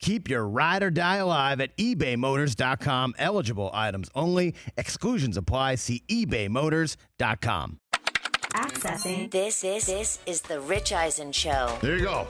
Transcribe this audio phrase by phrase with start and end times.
[0.00, 3.14] Keep your ride or die alive at ebaymotors.com.
[3.18, 4.54] Eligible items only.
[4.76, 5.76] Exclusions apply.
[5.76, 7.80] See ebaymotors.com.
[8.54, 9.30] Accessing.
[9.30, 11.76] This is this is the Rich Eisen Show.
[11.82, 12.26] There you go.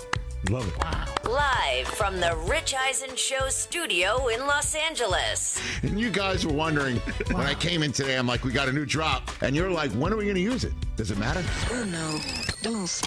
[0.51, 0.79] Love it.
[0.79, 1.05] Wow.
[1.24, 5.60] Live from the Rich Eisen Show studio in Los Angeles.
[5.83, 6.96] And you guys were wondering
[7.33, 9.29] when I came in today, I'm like, we got a new drop.
[9.43, 10.73] And you're like, when are we going to use it?
[10.96, 11.43] Does it matter?
[11.71, 12.21] Oh, Uno,
[12.62, 13.01] dos,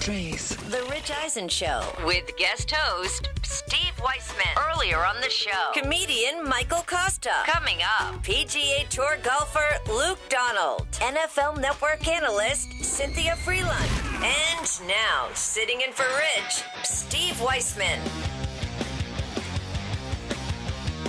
[0.00, 0.56] tres.
[0.70, 4.46] The Rich Eisen Show with guest host Steve Weissman.
[4.72, 7.30] Earlier on the show, comedian Michael Costa.
[7.44, 15.82] Coming up, PGA Tour golfer Luke Donald, NFL Network analyst Cynthia Frelund, and now sitting
[15.82, 18.00] in for Rich, Steve Weissman.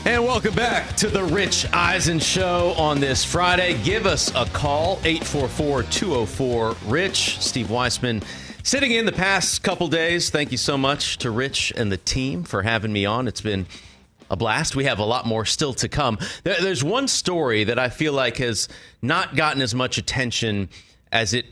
[0.03, 3.81] And welcome back to the Rich Eisen Show on this Friday.
[3.83, 7.39] Give us a call, 844 204 Rich.
[7.39, 8.21] Steve Weissman
[8.63, 10.29] sitting in the past couple days.
[10.29, 13.27] Thank you so much to Rich and the team for having me on.
[13.27, 13.65] It's been
[14.29, 14.75] a blast.
[14.75, 16.17] We have a lot more still to come.
[16.43, 18.69] There's one story that I feel like has
[19.01, 20.69] not gotten as much attention
[21.11, 21.45] as it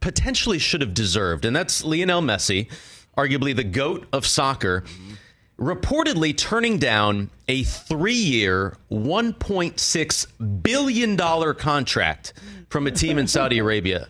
[0.00, 2.70] potentially should have deserved, and that's Lionel Messi,
[3.16, 4.84] arguably the GOAT of soccer
[5.60, 12.32] reportedly turning down a three year, $1.6 billion contract
[12.70, 14.08] from a team in Saudi Arabia.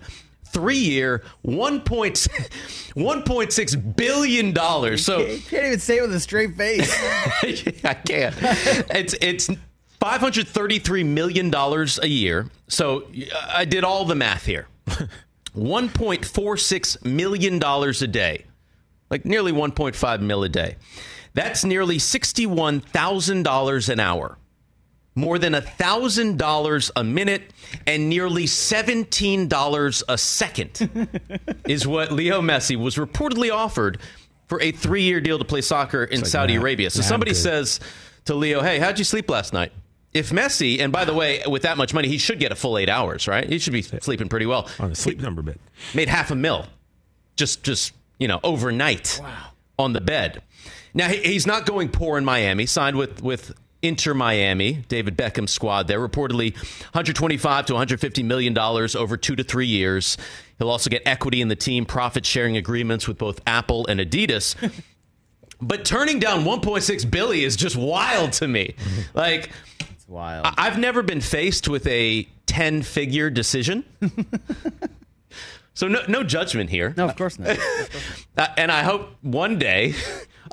[0.53, 4.99] Three year, $1.6 billion.
[4.99, 6.93] So you Can't even say it with a straight face.
[7.85, 8.35] I can't.
[8.91, 9.49] It's it's
[10.01, 12.49] five hundred thirty three million dollars a year.
[12.69, 14.67] So uh, I did all the math here.
[15.53, 18.47] One point four six million dollars a day,
[19.11, 20.77] like nearly one point five mil a day.
[21.35, 24.39] That's nearly sixty one thousand dollars an hour.
[25.15, 27.53] More than thousand dollars a minute
[27.87, 30.89] and nearly seventeen dollars a second
[31.67, 33.99] is what Leo Messi was reportedly offered
[34.49, 36.91] for a three-year deal to play soccer in Saudi mad- Arabia.
[36.91, 37.37] So somebody good.
[37.39, 37.81] says
[38.27, 39.73] to Leo, "Hey, how'd you sleep last night?"
[40.13, 42.77] If Messi, and by the way, with that much money, he should get a full
[42.79, 43.49] eight hours, right?
[43.49, 44.69] He should be sleeping pretty well.
[44.81, 45.61] On the sleep number bit.
[45.95, 46.67] Made half a mil,
[47.37, 49.21] just just you know overnight
[49.79, 50.43] on the bed.
[50.95, 52.67] Now he's not going poor in Miami.
[52.67, 53.53] Signed with with
[53.83, 56.01] Inter Miami, David Beckham's squad there.
[56.01, 56.55] Reportedly,
[56.93, 60.17] 125 to 150 million dollars over two to three years.
[60.59, 64.55] He'll also get equity in the team, profit sharing agreements with both Apple and Adidas.
[65.63, 68.75] but turning down 1.6 billion is just wild to me.
[69.15, 69.51] Like
[69.91, 70.45] It's wild.
[70.47, 73.85] I- I've never been faced with a 10 figure decision.
[75.75, 76.93] so no, no judgment here.
[76.97, 77.59] no, of course not.
[78.37, 79.95] Uh, and I hope one day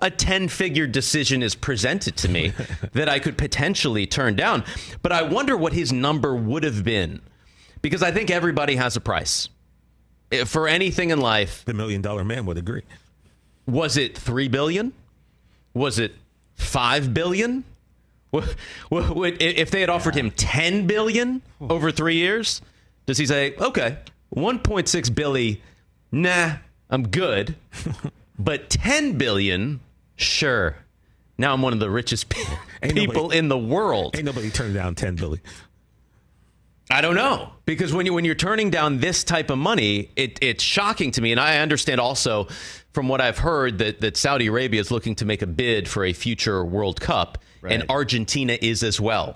[0.02, 2.54] a 10 figure decision is presented to me
[2.94, 4.64] that I could potentially turn down.
[5.02, 7.22] But I wonder what his number would have been
[7.82, 9.50] because I think everybody has a price.
[10.32, 12.84] Eh, For anything in life, The million dollar man would agree.
[13.66, 14.94] was it 3 billion?
[15.74, 16.16] Was it
[16.56, 17.64] 5 billion?
[18.32, 18.44] Wha-
[18.90, 22.62] wha- would- If they had offered him 10 billion over 3 years,
[23.06, 23.98] does he say, "Okay,
[24.36, 25.58] 1.6 billion,
[26.12, 26.58] nah,
[26.90, 27.56] I'm good."
[28.40, 29.80] But 10 billion,
[30.18, 30.76] sure.
[31.38, 32.44] Now I'm one of the richest pe-
[32.82, 34.16] people nobody- in the world.
[34.16, 35.42] Ain't nobody turned down 10 billion.
[36.90, 40.40] I don't know because when you when you're turning down this type of money, it,
[40.42, 42.48] it's shocking to me, and I understand also
[42.94, 46.06] from what I've heard that that Saudi Arabia is looking to make a bid for
[46.06, 49.36] a future World Cup, and Argentina is as well.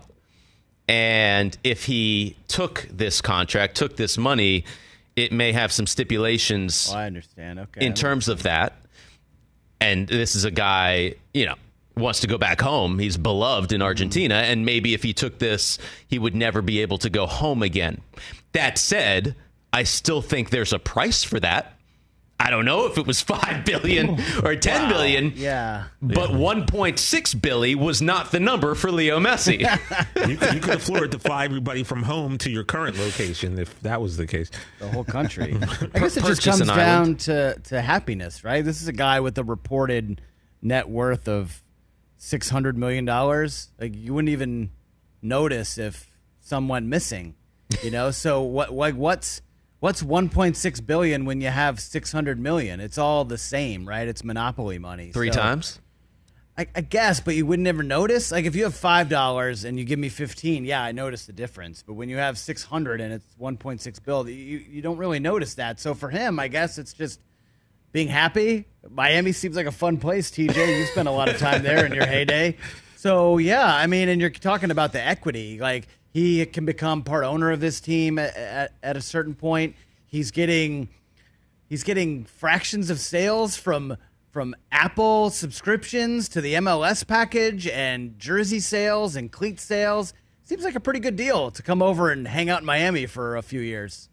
[0.87, 4.63] And if he took this contract, took this money,
[5.17, 7.59] it may have some stipulations Oh, I understand.
[7.59, 7.85] Okay.
[7.85, 8.77] in terms of that.
[9.81, 11.55] And this is a guy, you know,
[11.97, 12.99] wants to go back home.
[12.99, 14.35] He's beloved in Argentina.
[14.35, 17.99] And maybe if he took this, he would never be able to go home again.
[18.53, 19.35] That said,
[19.73, 21.77] I still think there's a price for that.
[22.43, 25.85] I don't know if it was 5 billion or ten billion, Yeah.
[26.01, 29.61] but 1.6 billion was not the number for Leo Messi.
[30.27, 34.01] You, you could afford to fly everybody from home to your current location if that
[34.01, 34.49] was the case.
[34.79, 35.57] the whole country.
[35.95, 38.63] I guess it just comes down to, to happiness, right?
[38.63, 40.21] This is a guy with a reported
[40.61, 41.61] net worth of
[42.17, 43.71] six hundred million dollars.
[43.79, 44.71] Like you wouldn't even
[45.21, 46.07] notice if
[46.39, 47.35] someone missing,
[47.83, 48.11] you know.
[48.11, 48.71] So what?
[48.73, 49.41] Like what's
[49.81, 52.79] what's one point six billion when you have six hundred million?
[52.79, 54.07] It's all the same, right?
[54.07, 55.11] It's monopoly money.
[55.11, 55.79] Three So- times?
[56.57, 58.29] I, I guess, but you would never notice.
[58.29, 61.31] Like if you have five dollars and you give me fifteen, yeah, I notice the
[61.33, 61.81] difference.
[61.81, 64.97] But when you have six hundred and it's one point six bill, you you don't
[64.97, 65.79] really notice that.
[65.79, 67.21] So for him, I guess it's just
[67.93, 68.65] being happy.
[68.89, 70.29] Miami seems like a fun place.
[70.29, 72.57] TJ, you spent a lot of time there in your heyday.
[72.97, 75.57] So yeah, I mean, and you're talking about the equity.
[75.57, 79.75] Like he can become part owner of this team at, at, at a certain point.
[80.05, 80.89] He's getting
[81.67, 83.97] he's getting fractions of sales from
[84.29, 90.13] from Apple subscriptions to the MLS package and jersey sales and cleat sales.
[90.43, 93.37] Seems like a pretty good deal to come over and hang out in Miami for
[93.37, 94.09] a few years.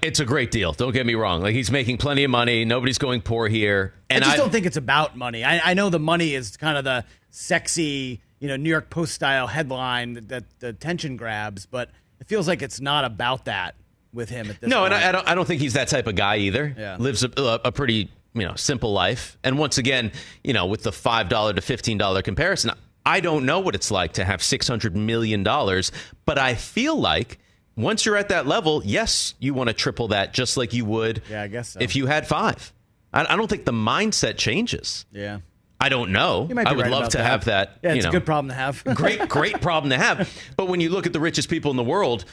[0.00, 0.72] It's a great deal.
[0.72, 1.42] Don't get me wrong.
[1.42, 2.64] Like he's making plenty of money.
[2.64, 3.94] Nobody's going poor here.
[4.08, 5.42] And I just I, don't think it's about money.
[5.42, 9.14] I, I, know the money is kind of the sexy, you know, New York Post
[9.14, 11.90] style headline that, that the attention grabs, but
[12.20, 13.76] it feels like it's not about that
[14.12, 14.68] with him at this.
[14.68, 14.70] Point.
[14.70, 14.94] No, point.
[14.94, 15.28] and I, I, don't.
[15.28, 16.74] I don't think he's that type of guy either.
[16.76, 16.96] Yeah.
[16.98, 17.30] lives a,
[17.64, 19.38] a pretty you know simple life.
[19.44, 20.10] And once again,
[20.42, 22.72] you know, with the five dollar to fifteen dollar comparison,
[23.06, 25.92] I don't know what it's like to have six hundred million dollars,
[26.26, 27.38] but I feel like
[27.76, 31.22] once you're at that level, yes, you want to triple that just like you would
[31.30, 31.80] yeah, I guess so.
[31.80, 32.72] if you had five.
[33.12, 35.06] I, I don't think the mindset changes.
[35.12, 35.38] Yeah.
[35.82, 36.48] I don't know.
[36.48, 37.24] I would right love to that.
[37.24, 37.78] have that.
[37.82, 38.84] Yeah, it's know, a good problem to have.
[38.94, 40.30] great, great problem to have.
[40.56, 42.24] But when you look at the richest people in the world,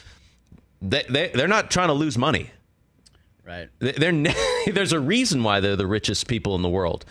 [0.84, 2.52] they, they, they're not trying to lose money.
[3.44, 3.70] Right.
[3.80, 4.14] They're,
[4.72, 7.06] there's a reason why they're the richest people in the world.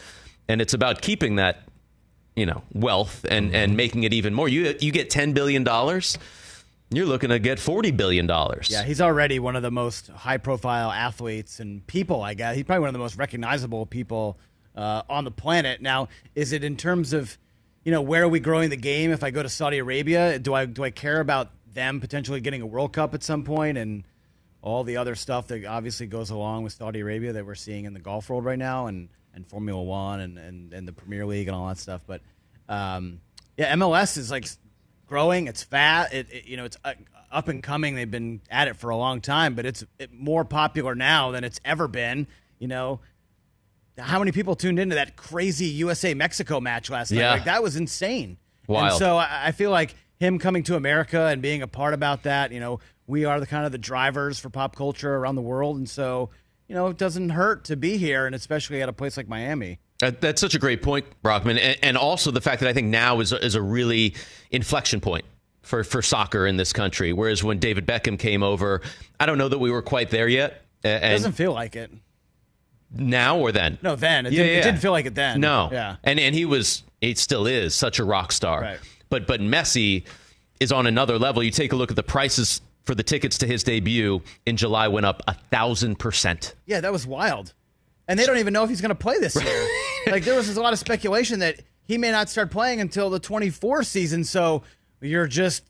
[0.49, 1.64] And it's about keeping that,
[2.37, 3.56] you know, wealth and, mm-hmm.
[3.56, 4.49] and making it even more.
[4.49, 5.64] You, you get $10 billion
[6.90, 8.26] you're looking to get $40 billion.
[8.69, 12.56] Yeah, he's already one of the most high profile athletes and people, I guess.
[12.56, 14.38] He's probably one of the most recognizable people
[14.75, 15.81] uh, on the planet.
[15.81, 17.37] Now, is it in terms of,
[17.85, 19.11] you know, where are we growing the game?
[19.11, 22.62] If I go to Saudi Arabia, do I do I care about them potentially getting
[22.62, 24.05] a World Cup at some point and
[24.62, 27.94] all the other stuff that obviously goes along with Saudi Arabia that we're seeing in
[27.94, 31.47] the golf world right now and, and Formula One and, and, and the Premier League
[31.49, 32.03] and all that stuff.
[32.06, 32.21] But
[32.69, 33.21] um,
[33.56, 34.47] yeah, MLS is like
[35.06, 35.47] growing.
[35.47, 36.12] It's fat.
[36.12, 36.94] It, it, you know, it's uh,
[37.31, 37.94] up and coming.
[37.94, 41.44] They've been at it for a long time, but it's it, more popular now than
[41.44, 42.26] it's ever been.
[42.59, 43.00] You know,
[43.99, 47.21] how many people tuned into that crazy USA Mexico match last night?
[47.21, 47.33] Yeah.
[47.33, 48.39] Like that was insane.
[48.67, 48.93] Wild.
[48.93, 52.25] And so I, I feel like him coming to America and being a part about
[52.25, 52.53] that.
[52.53, 55.77] You know, we are the kind of the drivers for pop culture around the world,
[55.77, 56.31] and so
[56.69, 59.79] you know, it doesn't hurt to be here, and especially at a place like Miami.
[59.99, 63.33] That's such a great point, Brockman, and, also the fact that I think now is
[63.33, 64.15] is a really
[64.50, 65.25] inflection point
[65.62, 67.12] for for soccer in this country.
[67.12, 68.83] Whereas when David Beckham came over,
[69.19, 70.62] I don't know that we were quite there yet.
[70.85, 71.91] And it doesn't feel like it
[72.90, 73.79] now or then.
[73.82, 74.58] No, then it, yeah, didn't, yeah.
[74.58, 75.40] it didn't feel like it then.
[75.40, 78.61] No, yeah, and and he was, he still is such a rock star.
[78.61, 78.79] Right.
[79.11, 80.05] But but Messi
[80.61, 81.43] is on another level.
[81.43, 84.88] You take a look at the prices for the tickets to his debut in July
[84.88, 86.55] went up a thousand percent.
[86.67, 87.55] Yeah, that was wild
[88.08, 89.69] and they don't even know if he's going to play this year.
[90.06, 93.20] like there was a lot of speculation that he may not start playing until the
[93.20, 94.25] 24 season.
[94.25, 94.62] So
[95.00, 95.64] you're just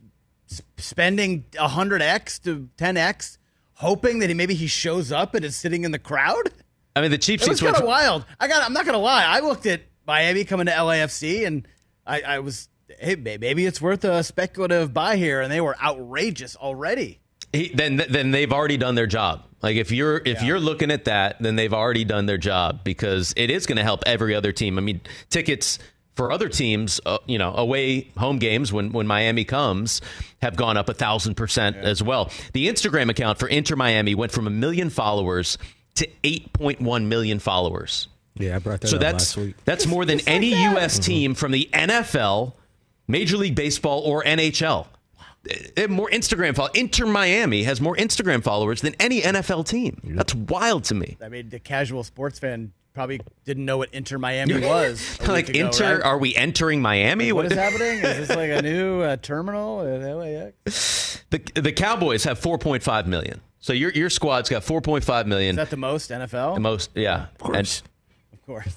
[0.78, 3.38] spending 100x to 10x,
[3.74, 6.50] hoping that he, maybe he shows up and is sitting in the crowd.
[6.98, 7.62] I mean, the cheap seats.
[7.62, 8.24] Was kind of wild.
[8.40, 8.62] I got.
[8.62, 9.24] I'm not going to lie.
[9.24, 11.66] I looked at Miami coming to LAFC, and
[12.04, 12.68] I, I was,
[12.98, 17.20] hey, maybe it's worth a speculative buy here, and they were outrageous already.
[17.52, 19.44] He, then, then they've already done their job.
[19.62, 20.44] Like if you're if yeah.
[20.44, 23.82] you're looking at that, then they've already done their job because it is going to
[23.82, 24.78] help every other team.
[24.78, 25.78] I mean, tickets
[26.14, 30.00] for other teams, uh, you know, away home games when when Miami comes
[30.42, 32.30] have gone up a thousand percent as well.
[32.52, 35.58] The Instagram account for Inter Miami went from a million followers
[35.98, 38.08] to eight point one million followers.
[38.34, 38.88] Yeah, I brought that.
[38.88, 40.94] So that's that's more than any U.S.
[40.94, 41.02] Mm-hmm.
[41.02, 42.54] team from the NFL,
[43.06, 44.86] Major League Baseball, or NHL
[45.88, 46.76] more Instagram followers.
[46.76, 50.00] Inter Miami has more Instagram followers than any NFL team.
[50.04, 51.16] That's wild to me.
[51.22, 55.20] I mean, the casual sports fan probably didn't know what Inter Miami was.
[55.26, 56.04] like ago, Inter, right?
[56.04, 57.32] are we entering Miami?
[57.32, 57.98] what is happening?
[57.98, 61.22] Is this like a new uh, terminal at LAX?
[61.30, 63.40] The the Cowboys have 4.5 million.
[63.60, 65.50] So your your squad's got 4.5 million.
[65.50, 66.54] Is that the most NFL?
[66.54, 67.24] The most, yeah.
[67.24, 67.82] Of course.
[67.82, 67.88] And,
[68.48, 68.74] course.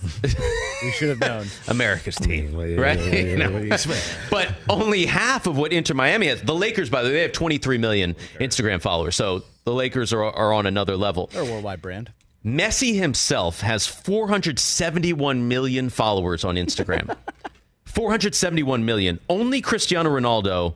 [0.83, 1.47] we should have known.
[1.69, 2.99] America's team, right?
[4.29, 6.41] but only half of what Inter Miami has.
[6.41, 9.15] The Lakers, by the way, they have 23 million Instagram followers.
[9.15, 11.29] So the Lakers are, are on another level.
[11.31, 12.11] They're a worldwide brand.
[12.45, 17.15] Messi himself has 471 million followers on Instagram.
[17.85, 19.19] 471 million.
[19.29, 20.75] Only Cristiano Ronaldo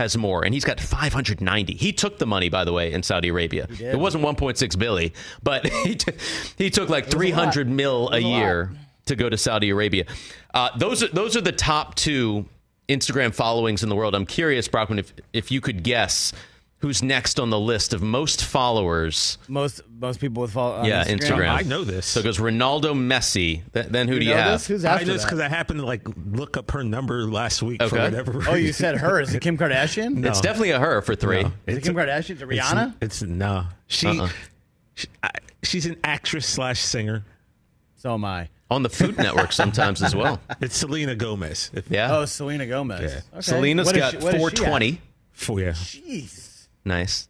[0.00, 1.74] has more, and he's got 590.
[1.74, 3.68] He took the money, by the way, in Saudi Arabia.
[3.78, 6.12] It wasn't 1.6 billy, but he, t-
[6.56, 8.72] he took like 300 a mil a, a year
[9.06, 10.06] to go to Saudi Arabia.
[10.54, 12.46] Uh, those are those are the top two
[12.88, 14.14] Instagram followings in the world.
[14.14, 16.32] I'm curious, Brockman, if if you could guess
[16.78, 19.38] who's next on the list of most followers.
[19.48, 20.76] Most most people would follow.
[20.76, 21.18] On yeah, Instagram.
[21.20, 21.48] Instagram.
[21.50, 22.06] I know this.
[22.06, 23.62] So it goes Ronaldo, Messi.
[23.72, 24.52] Th- then who You do you know have?
[24.52, 24.66] this?
[24.66, 27.62] Who's I after know this because I happened to like look up her number last
[27.62, 28.04] week for Okay.
[28.04, 28.42] whatever.
[28.48, 29.20] Oh, you said her.
[29.20, 30.14] Is it Kim Kardashian?
[30.16, 30.28] No.
[30.28, 31.42] It's definitely a her for three.
[31.42, 32.30] No, Is it Kim Kardashian?
[32.36, 32.94] Is it it's- Rihanna?
[33.00, 33.66] It's, no.
[33.88, 34.28] She, Uh-uh.
[34.94, 35.30] she I,
[35.62, 37.24] she's an actress slash singer.
[37.96, 38.48] So am I.
[38.70, 40.40] On the Food Network sometimes as well.
[40.60, 41.70] It's Selena Gomez.
[41.74, 42.16] If, Yeah.
[42.16, 43.00] Oh, Selena Gomez.
[43.12, 43.20] Yeah.
[43.32, 43.40] Okay.
[43.42, 44.52] Selena's What is got she- what is she at?
[44.56, 45.00] 420.
[45.32, 45.70] For yeah.
[45.72, 46.68] Jeez.
[46.84, 47.28] Nice.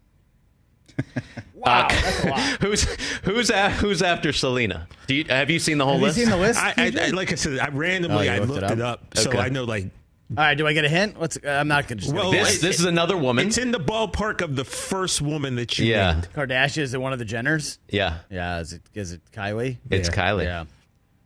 [1.54, 2.40] Wow, uh, that's a lot.
[2.62, 2.85] Who's
[3.25, 4.88] who's a, who's after Selena?
[5.07, 6.19] Do you, have you seen the whole Have you list?
[6.19, 6.59] seen the list?
[6.59, 8.80] I, I, I like I said, I Oh, randomly you I looked looked it it
[8.80, 9.02] up?
[9.12, 11.19] up, so I know like All right, do I get a hint?
[11.19, 11.37] What's?
[11.37, 12.14] Uh, I'm not gonna just.
[12.14, 12.61] Well, this guess.
[12.62, 13.47] this is another woman.
[13.49, 16.12] it's in the ballpark of the first woman that you Yeah.
[16.12, 16.28] named.
[16.35, 17.76] Kardashian is it one of the Jenners?
[17.90, 18.61] Yeah, Yeah.
[18.61, 18.83] Is it?
[18.95, 19.76] Is it Kylie?
[19.90, 20.14] it's Yeah.
[20.14, 20.45] Kylie.
[20.45, 20.64] Yeah.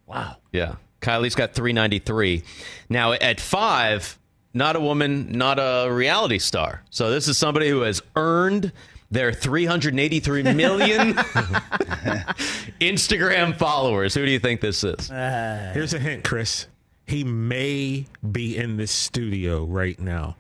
[0.07, 0.37] Wow.
[0.53, 0.75] Yeah.
[1.01, 2.43] Kylie's got 393.
[2.89, 4.19] Now at five,
[4.53, 6.83] not a woman, not a reality star.
[6.91, 8.73] So this is somebody who has earned
[9.15, 11.15] their 383 million
[12.81, 14.15] Instagram followers.
[14.15, 15.09] Who do you think this is?
[15.09, 16.67] Here's a hint, Chris.
[17.07, 20.37] He may be in this studio right now.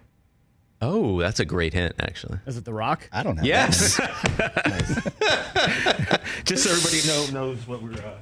[0.82, 2.38] Oh, that's a great hint, actually.
[2.46, 3.08] Is it The Rock?
[3.12, 3.42] I don't know.
[3.42, 3.96] Yes.
[6.44, 7.92] Just so everybody know, knows what we're.
[7.92, 8.18] Uh,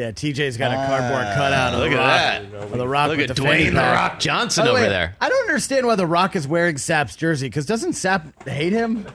[0.00, 0.10] Yeah.
[0.12, 2.52] TJ's got a cardboard cutout of Look The at Rock.
[2.52, 2.62] that.
[2.72, 3.76] Of the Rock Look with at the Dwayne fanny The.
[3.76, 5.16] Rock Johnson By the over way, there.
[5.20, 7.46] I don't understand why The Rock is wearing Sapp's jersey.
[7.48, 9.06] Because doesn't Sap hate him,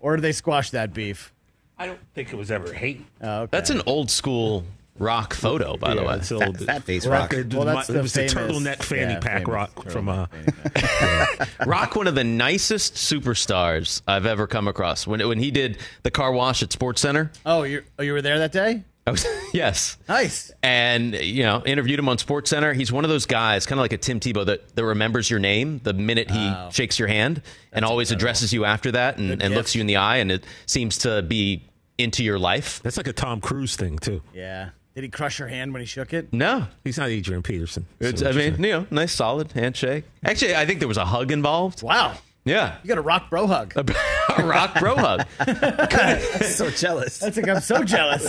[0.00, 1.32] or do they squash that beef?
[1.78, 3.04] I don't think it was ever hate.
[3.20, 3.48] Oh, okay.
[3.50, 4.64] That's an old school
[4.98, 6.14] rock photo, by the Yeah, way.
[6.16, 6.56] it's Fat, old.
[6.60, 7.34] that face Rock, rock.
[7.34, 10.08] it, Well, that's it the was famous, the turtleneck fanny yeah, pack famous rock from.
[10.08, 11.48] Uh, turtleneck fanny pack.
[11.66, 15.06] Rock, one of the nicest superstars I've ever come across.
[15.06, 18.22] When when he did the car wash at Sports Center, Oh, you oh you were
[18.22, 18.84] there that day?
[19.06, 20.50] I was oh, yes, Nice.
[20.62, 22.72] and you know interviewed him on Sports Center.
[22.72, 25.38] He's one of those guys, kind of like a Tim Tebow, that, that remembers your
[25.38, 29.54] name the minute he shakes your hand, and always addresses you after that, and, and
[29.54, 31.62] looks you in the eye, and it seems to be
[31.98, 32.80] into your life.
[32.82, 34.20] that's like a Tom Cruise thing too.
[34.34, 34.70] Yeah.
[34.94, 36.32] Did he crush your hand when he shook it?
[36.32, 37.84] No, He's not Adrian Peterson.
[38.00, 40.04] it's, So I mean, you know, nice solid handshake.
[40.24, 41.82] Actually, I think there was a hug involved.
[41.82, 42.16] Wow.
[42.46, 43.74] Yeah, You got a rock bro hug.
[44.38, 45.26] a rock bro hug.
[46.44, 47.18] so jealous.
[47.18, 48.24] That's like I'm so jealous.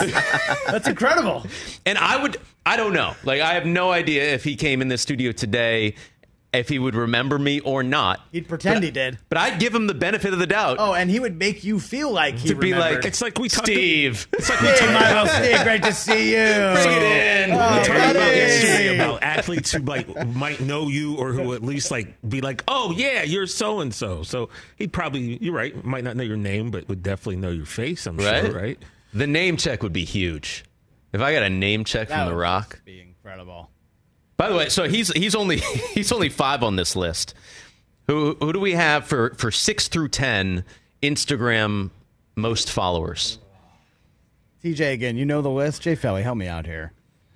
[0.66, 1.46] That's incredible.
[1.86, 3.14] And I would, I don't know.
[3.24, 5.94] Like, I have no idea if he came in the studio today,
[6.54, 8.22] if he would remember me or not.
[8.32, 9.18] He'd pretend he did.
[9.30, 11.80] But I'd give him the benefit of the doubt Oh, and he would make you
[11.80, 12.96] feel like he to be remembered.
[12.98, 14.28] like, It's like we talked- Steve.
[14.34, 16.38] It's like we Hey, talked Michael about, Steve, great to see you.
[16.74, 17.52] Bring it in.
[17.52, 21.62] Oh, we talked about yesterday about athletes who like might know you or who at
[21.64, 24.24] least like be like, oh yeah, you're so and so.
[24.24, 27.66] So he'd probably, you're right, might not know your name, but would definitely know your
[27.66, 28.06] face.
[28.08, 28.46] I'm Right?
[28.46, 28.80] sure, right?
[29.14, 30.64] The name check would be huge.
[31.14, 32.82] If I got a name check That from The Rock.
[32.86, 33.70] Be incredible.
[34.38, 35.58] By the way, so he's he's only
[35.94, 37.34] he's only five on this list.
[38.08, 40.64] Who who do we have for for six through ten
[41.02, 41.90] Instagram
[42.36, 43.40] most followers?
[44.64, 45.82] TJ again, you know the list.
[45.82, 46.92] Jay Felly, help me out here.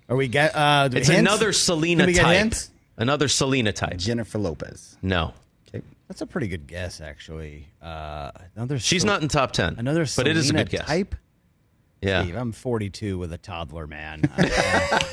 [0.09, 0.55] Are we get?
[0.55, 1.19] Uh, do It's hints?
[1.19, 2.37] another Selena Can we get type.
[2.37, 2.69] hints?
[2.97, 3.97] Another Selena type.
[3.97, 4.97] Jennifer Lopez.
[5.01, 5.33] No,
[5.73, 5.83] Okay.
[6.07, 7.67] That's a pretty good guess, actually.
[7.81, 8.77] Uh, another.
[8.79, 9.75] she's Sel- not in top ten.
[9.77, 10.05] Another.
[10.17, 10.85] but it is a Selena good guess.
[10.87, 11.15] Type.
[12.01, 12.23] Yeah.
[12.23, 14.23] Steve, I'm 42 with a toddler, man.
[14.37, 14.43] I-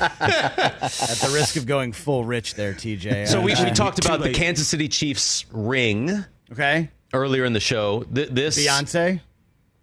[0.01, 3.27] uh, at the risk of going full rich there, TJ.
[3.27, 4.33] So we, we talked too about the.
[4.33, 6.89] Kansas City Chiefs ring okay.
[7.13, 8.03] earlier in the show.
[8.03, 9.21] Th- this Beyonce,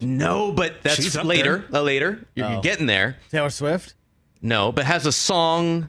[0.00, 1.64] No, but that's She's later.
[1.72, 2.62] Uh, later, you're, you're Oh.
[2.62, 3.18] getting there.
[3.30, 3.94] Taylor Swift.
[4.42, 5.88] No, but has a song,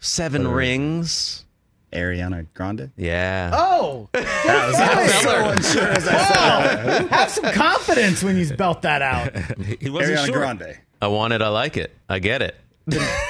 [0.00, 1.44] Seven Rings.
[1.92, 2.90] Ariana Grande.
[2.96, 3.50] Yeah.
[3.52, 4.20] Oh, Whoa.
[7.10, 9.36] have some confidence when you belt that out.
[9.80, 10.34] He wasn't Ariana sure.
[10.34, 10.78] Grande.
[11.00, 11.42] I want it.
[11.42, 11.94] I like it.
[12.08, 12.56] I get it.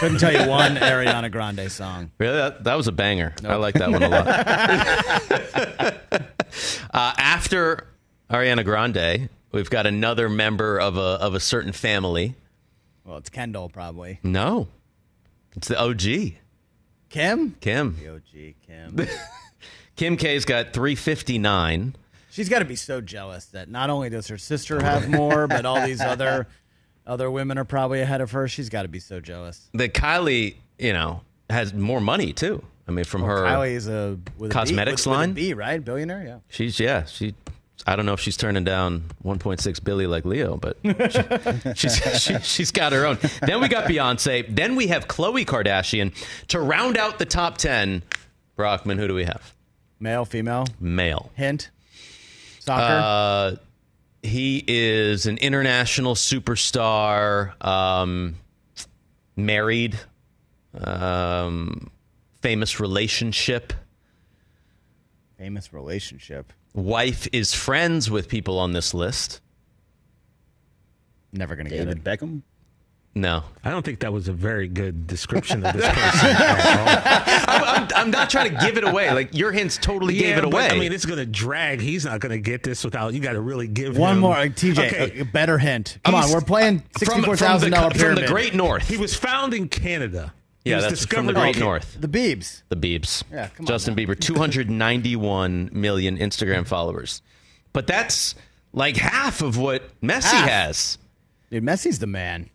[0.01, 2.11] Couldn't tell you one Ariana Grande song.
[2.19, 3.35] Really, that, that was a banger.
[3.45, 4.27] I like that one a lot.
[6.95, 7.87] uh, after
[8.31, 12.35] Ariana Grande, we've got another member of a of a certain family.
[13.05, 14.21] Well, it's Kendall probably.
[14.23, 14.69] No,
[15.55, 16.35] it's the OG
[17.13, 17.55] Kim.
[17.61, 17.97] Kim.
[18.01, 19.09] The OG Kim.
[19.97, 21.95] Kim K's got 359.
[22.31, 25.67] She's got to be so jealous that not only does her sister have more, but
[25.67, 26.49] all these other
[27.07, 28.49] other women are probably ahead of her.
[28.49, 29.69] She's got to be so jealous.
[29.75, 32.65] That Kylie, you know, has more money too.
[32.89, 35.33] I mean, from her, Kylie is a with Cosmetics with- with a line?
[35.35, 35.85] B, right?
[35.85, 36.39] Billionaire, yeah.
[36.49, 37.35] she's yeah, she.
[37.87, 42.39] I don't know if she's turning down 1.6 billion like Leo, but she, she's she,
[42.39, 43.19] she's got her own.
[43.43, 44.47] Then we got Beyonce.
[44.55, 46.15] Then we have Khloe Kardashian
[46.49, 48.03] to round out the top 10.
[48.57, 49.53] Brockman, who do we have?
[49.99, 51.31] Male, female, Male.
[51.35, 51.71] hint,
[52.61, 52.83] soccer.
[52.83, 53.57] Uh,
[54.23, 58.37] he is an international superstar, um,
[59.37, 59.99] married,
[60.75, 61.91] um,
[62.41, 63.73] famous relationship.
[65.39, 66.53] Famous relationship.
[66.75, 69.41] Wife is friends with people on this list.
[71.33, 72.05] Never gonna get David it.
[72.05, 72.43] Beckham.
[73.15, 76.37] No, I don't think that was a very good description of this person.
[76.39, 79.13] I'm, I'm, I'm not trying to give it away.
[79.13, 80.71] Like your hints totally gave it but, away.
[80.71, 81.83] I mean, it's going to drag.
[81.83, 83.13] He's not going to get this without.
[83.13, 84.87] You got to really give One him- more, uh, like, TJ.
[84.87, 85.21] Okay.
[85.21, 85.99] A better hint.
[86.05, 88.89] Come on, we're playing from, sixty-four from, thousand the, dollar from the Great North.
[88.89, 90.33] He was found in Canada.
[90.65, 91.97] He yeah, was that's from the Great North.
[92.01, 92.63] The Beebs.
[92.69, 93.25] The Biebs.
[93.33, 94.03] Yeah, come on Justin now.
[94.03, 97.21] Bieber, 291 million Instagram followers.
[97.73, 98.35] But that's
[98.73, 100.49] like half of what Messi Half.
[100.49, 100.99] has.
[101.51, 102.49] Dude, Messi's the man.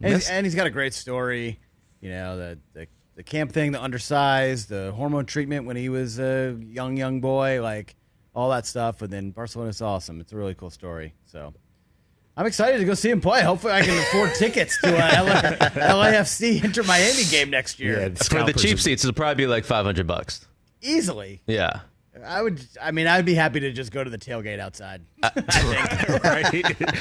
[0.00, 1.58] And, he's, and he's got a great story.
[2.00, 6.18] You know, the, the the camp thing, the undersized, the hormone treatment when he was
[6.18, 7.94] a young, young boy, like
[8.34, 9.02] all that stuff.
[9.02, 10.20] And then Barcelona's awesome.
[10.20, 11.14] It's a really cool story.
[11.24, 11.54] So
[12.36, 13.42] I'm excited to go see him play.
[13.42, 18.00] Hopefully, I can afford tickets to uh, a LA, LAFC Inter Miami game next year.
[18.00, 20.46] Yeah, For the cheap seats, it'll probably be like 500 bucks.
[20.82, 21.40] Easily.
[21.46, 21.80] Yeah.
[22.24, 25.02] I would, I mean, I'd be happy to just go to the tailgate outside.
[25.22, 26.24] I think.
[26.24, 26.46] right?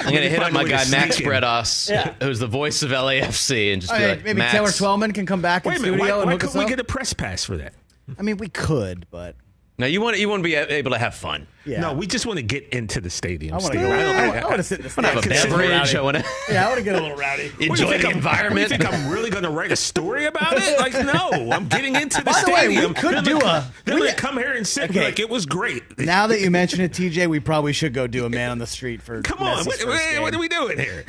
[0.05, 2.13] I'm going to hit up my guy, Max Bretos, Yeah.
[2.21, 5.25] who's the voice of LAFC, and just I be like, maybe Max, Taylor Twellman can
[5.25, 5.97] come back Wait in a minute.
[5.97, 6.69] studio Why, and why hook us couldn't we up.
[6.77, 7.73] get a press pass for that?
[8.17, 9.35] I mean, we could, but
[9.75, 11.47] Now, you want, you want to be able to have fun.
[11.65, 11.79] yeah.
[11.81, 13.55] No, we just want to get into the stadium.
[13.55, 13.91] I want to go.
[13.91, 15.49] I don't I, want to sit in the I want to have a stand.
[15.49, 15.95] beverage.
[15.95, 17.51] I want to Yeah, I want to get a little rowdy.
[17.59, 18.69] Enjoy the I'm- environment.
[18.71, 20.77] You think I'm really going to write a story about it?
[20.79, 22.93] Like, no, I'm getting into the By the way, we stadium.
[22.93, 25.05] could Then do they- a- Then we- they come here and sit Okay.
[25.05, 25.97] like, it was great.
[25.97, 28.67] Now that you mention it, TJ, we probably should go do a man on the
[28.67, 29.23] street for.
[29.23, 31.03] Come on, Messi's what, first what, are we doing here?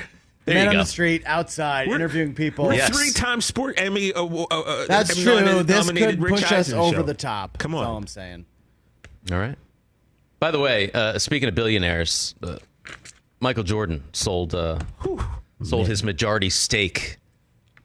[0.46, 0.78] There man on go.
[0.80, 2.64] the street, outside, We're- interviewing people.
[2.66, 2.96] We're Yes.
[2.96, 4.12] three-time Sport Emmy.
[4.14, 5.62] Uh, uh, uh, That's Emmy true.
[5.64, 7.02] This could Rich push us over show.
[7.02, 7.58] the top.
[7.58, 7.80] Come on.
[7.82, 7.96] That's all.
[7.98, 8.44] I'm saying.
[9.32, 9.56] All right.
[10.40, 12.56] By the way, uh, speaking of billionaires, uh,
[13.40, 14.78] Michael Jordan sold uh,
[15.62, 17.16] sold his majority stake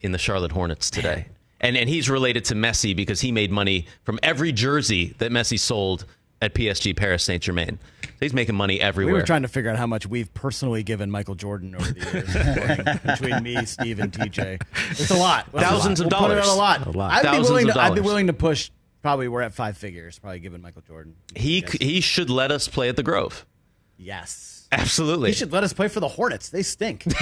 [0.02, 1.28] in the Charlotte Hornets today,
[1.62, 5.58] and and he's related to Messi because he made money from every jersey that Messi
[5.60, 6.06] sold
[6.42, 7.80] at PSG Paris Saint Germain.
[8.04, 8.82] So he's making money everywhere.
[8.82, 9.22] We everywhere.
[9.22, 12.00] were trying to figure out how much we've personally given Michael Jordan over the
[13.04, 14.62] years between me, Steve, and TJ.
[14.92, 15.46] It's a lot.
[15.48, 16.06] It's a Thousands lot.
[16.14, 16.48] of We'll put it dollars.
[16.50, 16.88] on a lot.
[16.88, 17.12] A lot.
[17.14, 17.82] I'd Thousands be willing of to.
[17.82, 18.72] I'd be willing to push.
[19.02, 20.20] Probably we're at five figures.
[20.20, 21.16] Probably giving Michael Jordan.
[21.36, 23.46] he he should let us play at the Grove.
[23.98, 24.68] Yes.
[24.72, 25.32] Absolutely.
[25.32, 26.50] He should let us play for the Hornets.
[26.50, 27.06] They stink.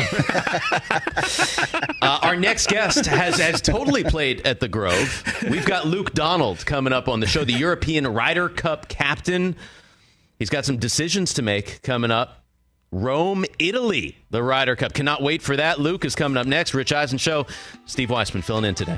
[2.00, 5.24] Uh, our next guest has has totally played at the Grove.
[5.50, 9.56] We've got Luke Donald coming up on the show, the European Ryder Cup captain.
[10.40, 12.46] He's got some decisions to make coming up.
[12.92, 14.94] Rome, Italy, the Ryder Cup.
[14.94, 15.80] Cannot wait for that.
[15.80, 16.74] Luke is coming up next.
[16.74, 17.48] Rich Eisen Show.
[17.86, 18.98] Steve Weissman filling in today.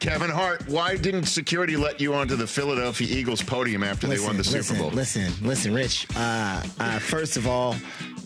[0.00, 4.38] Kevin Hart, why didn't security let you onto the Philadelphia Eagles podium after they won
[4.38, 4.90] the Super listen, Bowl?
[4.90, 6.06] Listen, listen, Rich.
[6.16, 7.76] Uh, uh, first of all,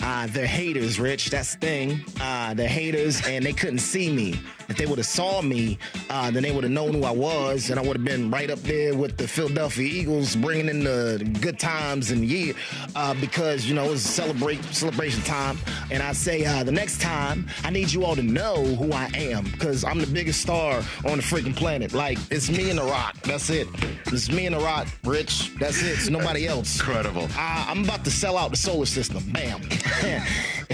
[0.03, 1.31] uh, they're haters, Rich.
[1.31, 2.05] That's the thing.
[2.21, 4.41] Uh, they're haters, and they couldn't see me.
[4.69, 5.79] If they would have saw me,
[6.09, 8.51] uh, then they would have known who I was, and I would have been right
[8.51, 12.55] up there with the Philadelphia Eagles, bringing in the good times and year.
[12.97, 15.59] Uh, because you know it's celebrate celebration time,
[15.91, 19.11] and I say uh, the next time I need you all to know who I
[19.15, 21.93] am, because I'm the biggest star on the freaking planet.
[21.93, 23.17] Like it's me and The Rock.
[23.23, 23.69] That's it.
[24.07, 25.55] It's me and The Rock, Rich.
[25.57, 25.89] That's it.
[25.89, 26.79] It's nobody else.
[26.81, 27.29] Incredible.
[27.37, 29.23] I, I'm about to sell out the solar system.
[29.33, 29.61] Bam.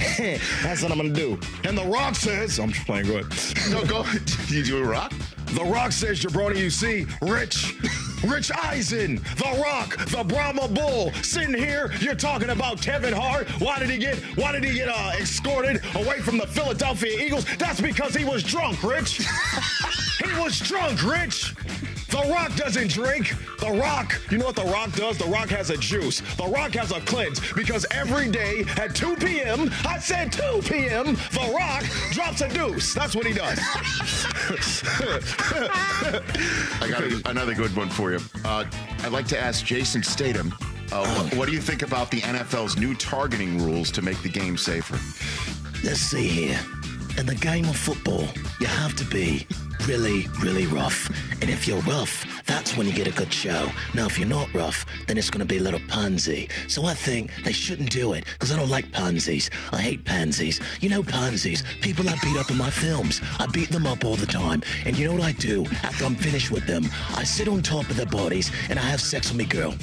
[0.63, 1.39] That's what I'm gonna do.
[1.65, 3.27] And The Rock says, I'm just playing good.
[3.71, 4.05] No, go.
[4.13, 5.13] Did you do a rock?
[5.55, 7.75] The Rock says, Jabroni, you see, Rich,
[8.23, 11.93] Rich Eisen, The Rock, the Brahma Bull, sitting here.
[11.99, 13.49] You're talking about Kevin Hart.
[13.61, 14.17] Why did he get?
[14.37, 17.45] Why did he get uh, escorted away from the Philadelphia Eagles?
[17.59, 19.27] That's because he was drunk, Rich.
[20.25, 21.55] he was drunk, Rich.
[22.11, 23.35] The Rock doesn't drink.
[23.61, 25.19] The Rock, you know what The Rock does?
[25.19, 26.21] The Rock has a juice.
[26.37, 31.15] The Rock has a cleanse because every day at 2 p.m., I said 2 p.m.,
[31.33, 32.95] The Rock drops a deuce.
[32.95, 33.59] That's what he does.
[36.81, 38.19] I got a- another good one for you.
[38.45, 38.65] Uh,
[39.03, 40.55] I'd like to ask Jason Statham.
[40.93, 44.29] Uh, what, what do you think about the NFL's new targeting rules to make the
[44.29, 44.99] game safer?
[45.85, 46.59] Let's see here.
[47.19, 48.27] In the game of football,
[48.61, 49.47] you have to be
[49.87, 51.09] really, really rough.
[51.41, 53.69] And if you're rough, that's when you get a good show.
[53.95, 56.49] Now, if you're not rough, then it's going to be a little pansy.
[56.69, 59.51] So I think they shouldn't do it because I don't like pansies.
[59.73, 60.61] I hate pansies.
[60.81, 63.21] You know pansies, people I beat up in my films.
[63.39, 64.63] I beat them up all the time.
[64.85, 66.85] And you know what I do after I'm finished with them?
[67.15, 69.73] I sit on top of their bodies and I have sex with me girl.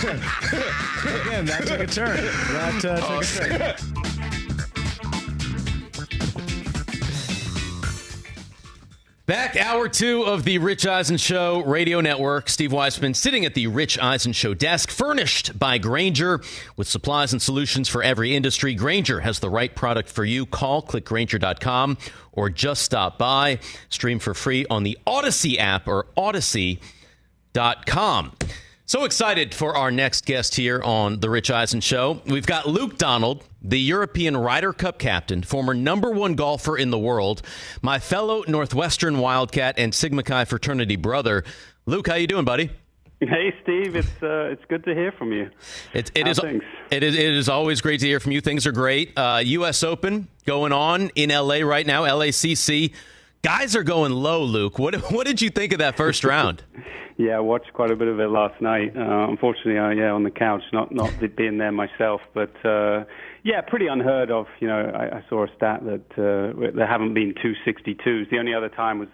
[0.00, 2.16] Again, that took a turn.
[2.52, 4.09] That uh, took a turn.
[9.30, 12.48] Back hour two of the Rich Eisen Show radio network.
[12.48, 16.40] Steve Weissman sitting at the Rich Eisen Show desk, furnished by Grainger
[16.76, 18.74] with supplies and solutions for every industry.
[18.74, 20.46] Grainger has the right product for you.
[20.46, 21.96] Call clickgranger.com
[22.32, 23.60] or just stop by.
[23.88, 26.82] Stream for free on the Odyssey app or odyssey.com.
[28.90, 32.22] So excited for our next guest here on The Rich Eisen Show.
[32.26, 36.98] We've got Luke Donald, the European Ryder Cup captain, former number one golfer in the
[36.98, 37.40] world,
[37.82, 41.44] my fellow Northwestern Wildcat and Sigma Chi fraternity brother.
[41.86, 42.68] Luke, how you doing, buddy?
[43.20, 43.94] Hey, Steve.
[43.94, 45.50] It's uh, it's good to hear from you.
[45.94, 46.40] It, it is
[46.90, 48.40] it is it is always great to hear from you.
[48.40, 49.16] Things are great.
[49.16, 49.84] Uh, U.S.
[49.84, 51.62] Open going on in L.A.
[51.62, 52.06] right now.
[52.06, 52.92] LACC
[53.42, 54.42] guys are going low.
[54.42, 56.62] Luke, what what did you think of that first round?
[57.16, 58.96] Yeah, I watched quite a bit of it last night.
[58.96, 63.04] Uh, unfortunately, uh, yeah, on the couch, not not being there myself, but uh,
[63.42, 64.46] yeah, pretty unheard of.
[64.58, 68.30] You know, I, I saw a stat that uh, there haven't been two 62s.
[68.30, 69.10] The only other time was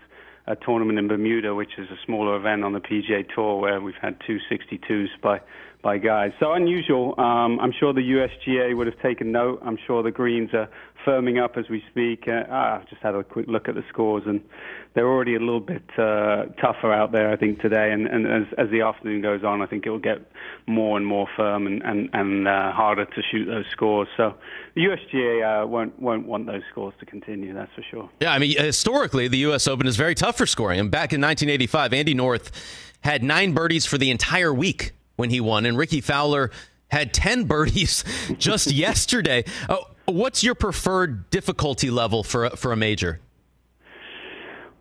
[0.47, 4.01] a tournament in Bermuda, which is a smaller event on the PGA Tour, where we've
[4.01, 5.41] had two 62s by
[5.83, 6.33] by guys.
[6.41, 7.15] So unusual.
[7.19, 9.61] Um, I'm sure the USGA would have taken note.
[9.65, 10.69] I'm sure the greens are
[11.07, 12.25] firming up as we speak.
[12.27, 14.41] Uh, I've just had a quick look at the scores, and
[14.95, 17.93] they're already a little bit uh, tougher out there, I think, today.
[17.93, 20.31] And, and as, as the afternoon goes on, I think it will get
[20.67, 24.09] more and more firm and, and, and uh, harder to shoot those scores.
[24.17, 24.35] So
[24.75, 28.11] the USGA uh, won't, won't want those scores to continue, that's for sure.
[28.21, 29.69] Yeah, I mean, historically, the U.S.
[29.69, 30.81] Open is very tough for scoring.
[30.81, 32.51] And back in 1985, Andy North
[33.01, 36.51] had nine birdies for the entire week when he won, and Rickie Fowler
[36.89, 38.05] had 10 birdies
[38.39, 39.45] just yesterday.
[39.69, 43.21] Oh, what's your preferred difficulty level for a, for a major?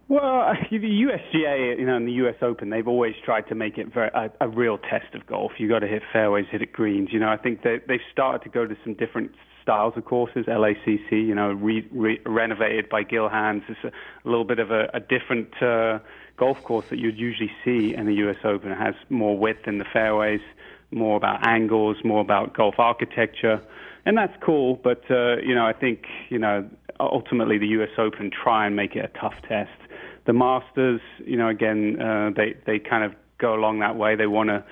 [0.07, 3.93] Well, the USGA, you know, and the US Open, they've always tried to make it
[3.93, 5.53] very, a, a real test of golf.
[5.57, 7.09] You've got to hit fairways, hit it greens.
[7.11, 10.45] You know, I think they, they've started to go to some different styles of courses.
[10.45, 13.63] LACC, you know, re, re, renovated by Gil Hanse.
[13.67, 15.99] It's a, a little bit of a, a different uh,
[16.37, 18.71] golf course that you'd usually see in the US Open.
[18.71, 20.41] It has more width in the fairways,
[20.91, 23.59] more about angles, more about golf architecture,
[24.05, 24.79] and that's cool.
[24.83, 28.95] But uh, you know, I think you know, ultimately the US Open try and make
[28.95, 29.71] it a tough test.
[30.25, 34.15] The Masters, you know, again, uh, they they kind of go along that way.
[34.15, 34.63] They want to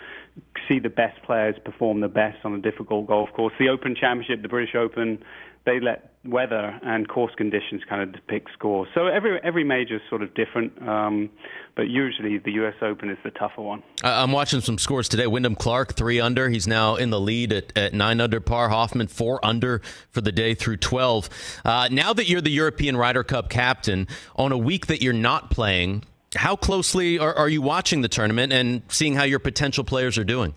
[0.68, 3.54] see the best players perform the best on a difficult golf course.
[3.60, 5.24] The Open Championship, the British Open,
[5.66, 8.88] they let weather and course conditions kind of depict scores.
[8.94, 11.30] So every every major is sort of different, um,
[11.76, 12.76] but usually the U.S.
[12.82, 13.84] Open is the tougher one.
[14.04, 15.28] I'm watching some scores today.
[15.28, 16.50] Wyndham Clark, three under.
[16.50, 18.70] He's now in the lead at, at nine under par.
[18.70, 19.82] Hoffman, four under
[20.12, 21.30] for the day through 12.
[21.66, 25.52] Uh, now that you're the European Ryder Cup captain, on a week that you're not
[25.52, 26.04] playing,
[26.36, 30.24] how closely are, are you watching the tournament and seeing how your potential players are
[30.24, 30.54] doing?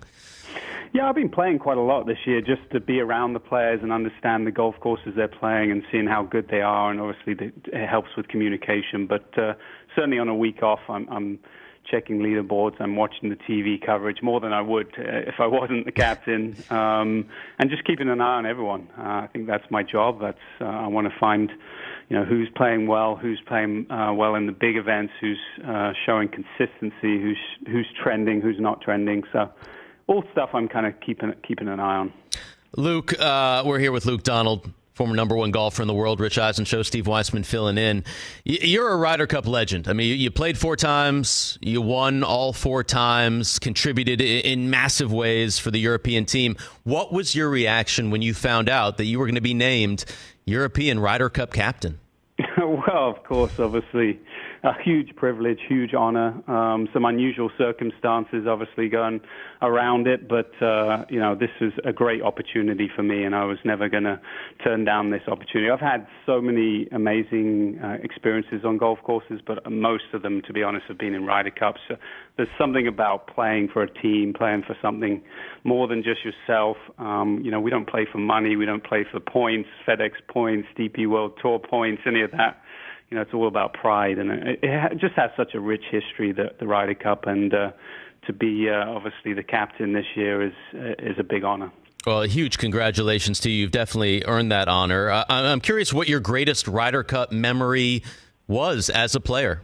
[0.93, 3.81] Yeah, I've been playing quite a lot this year just to be around the players
[3.83, 6.91] and understand the golf courses they're playing and seeing how good they are.
[6.91, 9.07] And obviously, it helps with communication.
[9.07, 9.55] But uh,
[9.95, 11.39] certainly on a week off, I'm, I'm
[11.91, 12.81] checking leaderboards.
[12.81, 16.57] I'm watching the TV coverage more than I would uh, if I wasn't the captain,
[16.71, 18.89] um, and just keeping an eye on everyone.
[18.99, 20.21] Uh, I think that's my job.
[20.21, 21.51] That's uh, I want to find,
[22.09, 25.93] you know, who's playing well, who's playing uh, well in the big events, who's uh,
[26.05, 29.23] showing consistency, who's who's trending, who's not trending.
[29.33, 29.51] So
[30.07, 32.13] all stuff I'm kind of keeping keeping an eye on.
[32.77, 36.21] Luke, uh, we're here with Luke Donald, former number one golfer in the world.
[36.21, 38.05] Rich Eisen show, Steve Weissman filling in.
[38.45, 39.89] You're a Ryder Cup legend.
[39.89, 45.59] I mean, you played four times, you won all four times, contributed in massive ways
[45.59, 46.57] for the European team.
[46.85, 50.05] What was your reaction when you found out that you were going to be named
[50.45, 51.99] European Ryder Cup captain?
[52.59, 54.21] well, of course, obviously
[54.63, 56.43] a huge privilege, huge honor.
[56.49, 59.21] Um, some unusual circumstances, obviously, going
[59.63, 63.45] around it, but uh, you know, this was a great opportunity for me, and I
[63.45, 64.21] was never going to
[64.63, 65.71] turn down this opportunity.
[65.71, 70.53] I've had so many amazing uh, experiences on golf courses, but most of them, to
[70.53, 71.81] be honest, have been in Ryder Cups.
[71.89, 71.97] So
[72.37, 75.23] there's something about playing for a team, playing for something
[75.65, 76.77] more than just yourself.
[76.99, 80.69] Um, you know, we don't play for money, we don't play for points, FedEx points,
[80.79, 82.61] DP World Tour points, any of that
[83.11, 86.33] you know, it's all about pride, and it, it just has such a rich history,
[86.33, 87.71] the, the Ryder Cup, and uh,
[88.27, 91.71] to be uh, obviously the captain this year is uh, is a big honor.
[92.07, 93.63] Well, huge congratulations to you.
[93.63, 95.11] You've definitely earned that honor.
[95.11, 98.05] Uh, I'm curious what your greatest Ryder Cup memory
[98.47, 99.63] was as a player.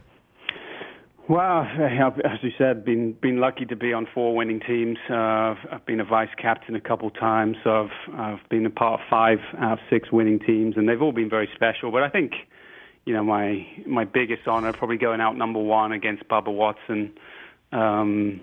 [1.29, 4.97] Well, as you said, been been lucky to be on four winning teams.
[5.09, 8.99] Uh, I've been a vice captain a couple times, so I've I've been a part
[8.99, 11.91] of five out of six winning teams, and they've all been very special.
[11.91, 12.33] But I think
[13.05, 17.13] you know, my my biggest honor, probably going out number one against Bubba Watson,
[17.71, 18.39] um,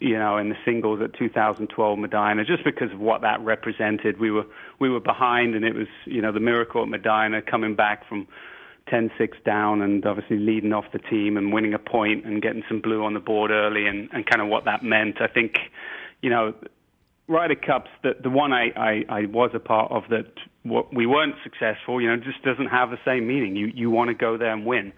[0.00, 4.18] you know, in the singles at 2012 Medinah, just because of what that represented.
[4.18, 4.46] We were
[4.78, 8.26] we were behind, and it was you know the miracle at Medinah coming back from
[8.88, 12.80] 10-6 down, and obviously leading off the team and winning a point and getting some
[12.80, 15.20] blue on the board early, and and kind of what that meant.
[15.20, 15.58] I think,
[16.22, 16.54] you know,
[17.28, 20.26] Ryder Cups, the the one I, I, I was a part of that
[20.62, 23.56] what we weren't successful, you know, just doesn't have the same meaning.
[23.56, 24.92] You you want to go there and win,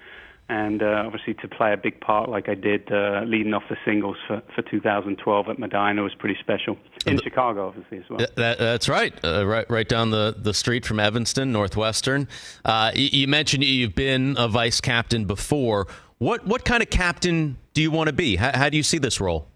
[0.48, 3.76] and uh, obviously to play a big part like I did uh, leading off the
[3.84, 8.18] singles for, for 2012 at Medinah was pretty special in the, Chicago, obviously as well.
[8.36, 12.28] That, that's right, uh, right right down the, the street from Evanston, Northwestern.
[12.64, 15.86] Uh, you, you mentioned you've been a vice captain before.
[16.18, 18.36] What what kind of captain do you want to be?
[18.36, 19.48] How, how do you see this role?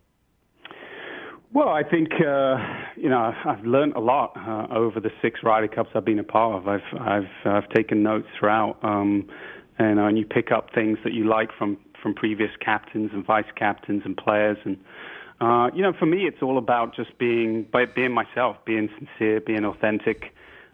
[1.55, 2.57] Well, I think uh,
[2.97, 6.25] you know I've learned a lot uh, over the six Ryder Cups I've been a
[6.25, 6.67] part of.
[6.67, 9.29] I've I've I've taken notes throughout, um,
[9.79, 13.25] and, uh, and you pick up things that you like from from previous captains and
[13.27, 14.57] vice captains and players.
[14.65, 14.79] And
[15.43, 19.67] uh, you know, for me, it's all about just being being myself, being sincere, being
[19.67, 20.33] authentic,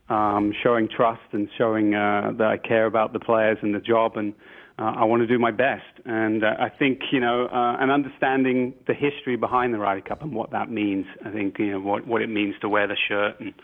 [0.08, 4.16] um, showing trust, and showing uh, that I care about the players and the job
[4.16, 4.32] and
[4.78, 5.82] uh, I want to do my best.
[6.04, 10.22] And uh, I think, you know, uh, and understanding the history behind the Ryder Cup
[10.22, 11.06] and what that means.
[11.24, 13.54] I think, you know, what, what it means to wear the shirt and,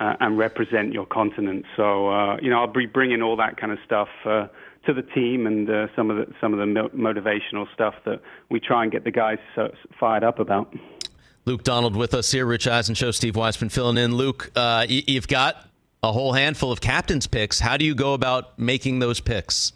[0.00, 1.66] uh, and represent your continent.
[1.76, 4.48] So, uh, you know, I'll be bringing all that kind of stuff uh,
[4.86, 8.84] to the team and some of the some of the motivational stuff that we try
[8.84, 10.72] and get the guys so fired up about.
[11.44, 14.14] Luke Donald with us here, Rich Eisen Show, Steve Weissman filling in.
[14.14, 15.68] Luke, uh, you've got
[16.02, 17.60] a whole handful of captains' picks.
[17.60, 19.72] How do you go about making those picks?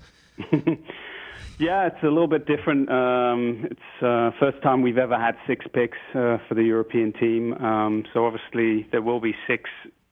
[1.58, 2.90] yeah, it's a little bit different.
[2.90, 7.54] Um, it's uh, first time we've ever had six picks uh, for the European team.
[7.54, 9.68] Um, so obviously there will be six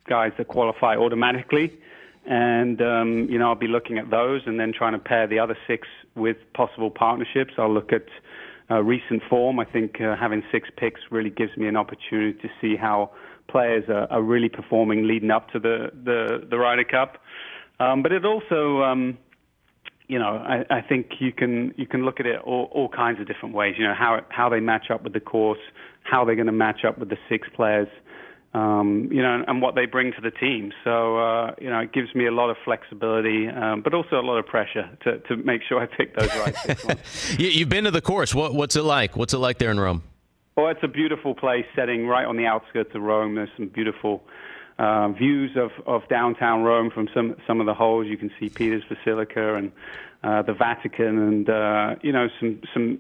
[0.09, 1.79] guys that qualify automatically,
[2.27, 5.39] and um, you know I'll be looking at those and then trying to pair the
[5.39, 7.55] other six with possible partnerships.
[7.59, 8.07] I'll look at
[8.71, 9.59] uh, recent form.
[9.59, 13.11] I think uh, having six picks really gives me an opportunity to see how
[13.49, 17.19] players are, are really performing leading up to the the, the Ryder Cup.
[17.81, 19.19] Um, but it also um,
[20.09, 23.21] you know, I, I think you can you can look at it all, all kinds
[23.21, 23.75] of different ways.
[23.79, 25.61] You know, how how they match up with the course,
[26.03, 27.89] how they're going to match up with the six players,
[28.55, 30.73] um, you know, and, and what they bring to the team.
[30.83, 34.23] So, uh, you know, it gives me a lot of flexibility, um, but also a
[34.23, 37.39] lot of pressure to to make sure I pick those right six ones.
[37.39, 38.35] You've been to the course.
[38.35, 39.15] What, what's it like?
[39.15, 40.03] What's it like there in Rome?
[40.57, 43.37] Well, it's a beautiful place, setting right on the outskirts of Rome.
[43.37, 44.23] There's some beautiful
[44.79, 48.07] uh, views of, of downtown Rome from some some of the holes.
[48.07, 49.73] You can see Peter's Basilica and
[50.23, 52.99] uh, the Vatican, and uh, you know some some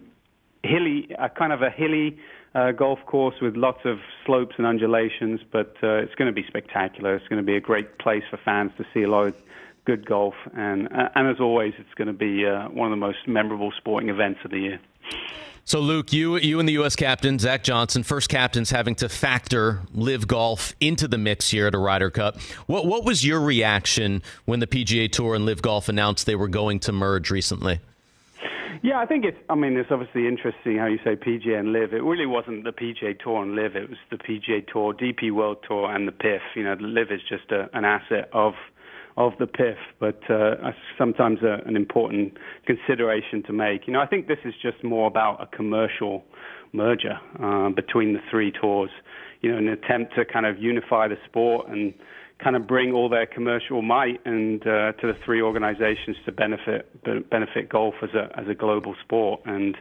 [0.62, 2.18] hilly, uh, kind of a hilly
[2.54, 5.40] uh, golf course with lots of slopes and undulations.
[5.50, 7.14] But uh, it's going to be spectacular.
[7.14, 9.34] It's going to be a great place for fans to see a lot of
[9.88, 13.00] good golf, and uh, and as always, it's going to be uh, one of the
[13.00, 14.80] most memorable sporting events of the year.
[15.64, 16.94] So, Luke, you you and the U.S.
[16.94, 21.74] captain Zach Johnson, first captains having to factor LIV Golf into the mix here at
[21.74, 22.38] a Ryder Cup.
[22.66, 26.48] What what was your reaction when the PGA Tour and LIV Golf announced they were
[26.48, 27.80] going to merge recently?
[28.82, 29.38] Yeah, I think it's.
[29.48, 31.94] I mean, it's obviously interesting how you say PGA and LIV.
[31.94, 33.74] It really wasn't the PGA Tour and LIV.
[33.74, 36.40] It was the PGA Tour, DP World Tour, and the PIF.
[36.54, 38.52] You know, the LIV is just a, an asset of
[39.18, 43.88] of the PIF, but uh, sometimes a, an important consideration to make.
[43.88, 46.24] You know, I think this is just more about a commercial
[46.72, 48.90] merger uh, between the three tours.
[49.40, 51.94] You know, an attempt to kind of unify the sport and
[52.42, 56.88] kind of bring all their commercial might and uh, to the three organizations to benefit
[57.30, 59.40] benefit golf as a as a global sport.
[59.44, 59.76] And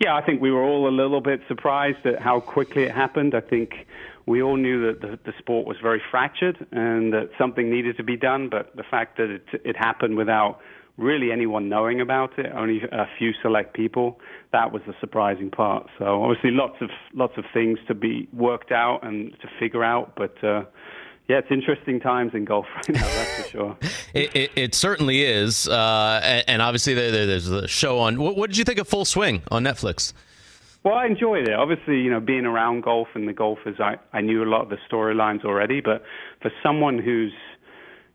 [0.00, 3.36] yeah, I think we were all a little bit surprised at how quickly it happened.
[3.36, 3.86] I think
[4.26, 8.04] we all knew that the, the sport was very fractured and that something needed to
[8.04, 10.60] be done, but the fact that it, it happened without
[10.96, 14.20] really anyone knowing about it, only a few select people,
[14.52, 15.88] that was the surprising part.
[15.98, 20.14] So obviously lots of lots of things to be worked out and to figure out,
[20.16, 20.64] but uh,
[21.28, 23.76] yeah, it's interesting times in golf right now, that's for sure.
[24.14, 28.20] it, it, it, certainly is, uh, and, and, obviously there, there's a show on.
[28.20, 30.12] What, what did you think of Full Swing on Netflix?
[30.82, 31.54] Well, I enjoyed it.
[31.54, 34.70] Obviously, you know, being around golf and the golfers, I, I knew a lot of
[34.70, 35.80] the storylines already.
[35.80, 36.02] But
[36.40, 37.32] for someone who's,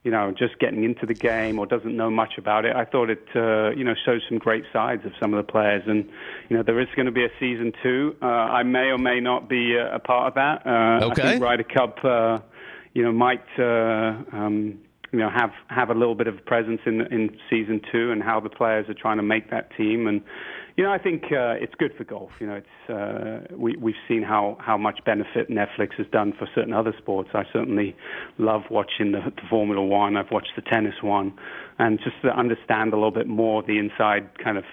[0.04, 3.12] you know, just getting into the game or doesn't know much about it, I thought
[3.12, 5.84] it, uh, you know, shows some great sides of some of the players.
[5.86, 6.10] And,
[6.50, 8.16] you know, there is going to be a season two.
[8.20, 10.66] Uh, I may or may not be a, a part of that.
[10.66, 11.22] Uh, okay.
[11.22, 12.40] I think Ryder Cup, uh,
[12.94, 13.46] you know, might.
[13.60, 14.80] Uh, um,
[15.12, 18.42] you know, have have a little bit of presence in in season two and how
[18.42, 20.08] the players are trying to make that team.
[20.08, 20.22] And
[20.76, 22.32] you know, I think uh, it's good for golf.
[22.40, 26.48] You know, it's uh, we we've seen how how much benefit Netflix has done for
[26.54, 27.30] certain other sports.
[27.34, 27.96] I certainly
[28.38, 30.18] love watching the, the Formula One.
[30.18, 31.34] I've watched the tennis one,
[31.80, 34.66] and just to understand a little bit more the inside kind of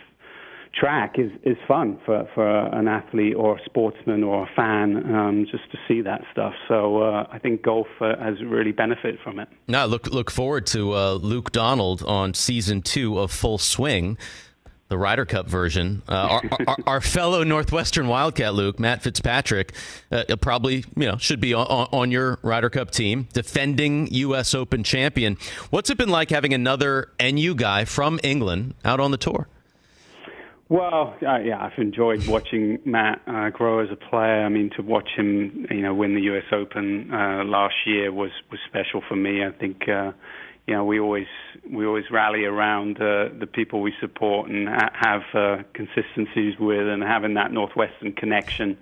[0.75, 5.47] track is is fun for for an athlete or a sportsman or a fan um,
[5.51, 6.55] just to see that stuff.
[6.67, 9.49] So uh, I think golf uh, has really benefited from it.
[9.69, 14.19] Now look look forward to uh, Luke Donald on season two of Full Swing
[14.93, 16.03] the Ryder Cup version.
[16.07, 19.73] Uh, our, our, our, fellow Northwestern Wildcat Luke Matt Fitzpatrick
[20.11, 24.55] uh, probably you know should be on, on, your Ryder Cup team, defending U.S.
[24.55, 25.39] Open champion.
[25.71, 29.49] What's it been like having another NU guy from England out on the tour?
[30.69, 34.45] Well, uh, yeah, I've enjoyed watching Matt uh, grow as a player.
[34.45, 36.45] I mean, to watch him, you know, win the U.S.
[36.53, 39.43] Open uh, last year was was special for me.
[39.43, 40.13] I think uh,
[40.67, 41.27] you know, we always
[41.69, 46.87] we always rally around uh, the people we support and ha- have uh, consistencies with,
[46.87, 48.79] and having that Northwestern connection,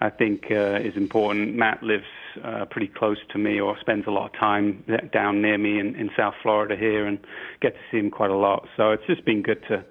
[0.00, 1.54] I think, uh, is important.
[1.54, 2.04] Matt lives
[2.42, 5.94] uh, pretty close to me, or spends a lot of time down near me in,
[5.94, 7.18] in South Florida here, and
[7.62, 8.68] get to see him quite a lot.
[8.76, 9.82] So it's just been good to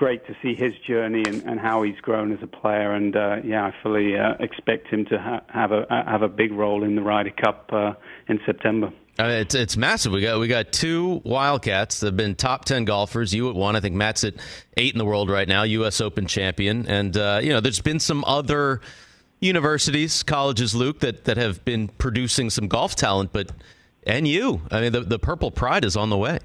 [0.00, 2.94] great to see his journey and, and how he's grown as a player.
[2.94, 6.52] And uh, yeah, I fully uh, expect him to ha- have a have a big
[6.52, 7.92] role in the Ryder Cup uh,
[8.26, 8.90] in September.
[9.18, 10.12] Uh, it's it's massive.
[10.12, 13.34] We got we got two Wildcats that have been top ten golfers.
[13.34, 14.34] You at one, I think Matt's at
[14.78, 16.00] eight in the world right now, U.S.
[16.00, 16.86] Open champion.
[16.88, 18.80] And uh, you know, there's been some other
[19.40, 23.52] universities, colleges, Luke, that that have been producing some golf talent, but
[24.06, 26.38] and you, I mean, the the Purple Pride is on the way.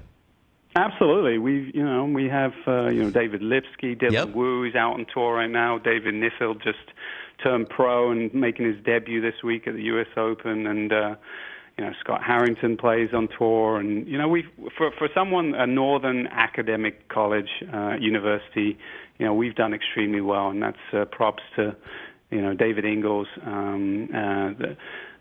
[0.76, 4.34] Absolutely, we you know we have uh, you know David Lipsky, Dylan yep.
[4.34, 5.78] Wu is out on tour right now.
[5.78, 6.92] David Neufeld just
[7.42, 10.06] turned pro and making his debut this week at the U.S.
[10.18, 11.14] Open, and uh,
[11.78, 14.44] you know Scott Harrington plays on tour, and you know we
[14.76, 18.76] for for someone a northern academic college uh, university,
[19.18, 21.74] you know we've done extremely well, and that's uh, props to
[22.30, 23.28] you know David Inglis.
[23.46, 24.76] Um, uh, the,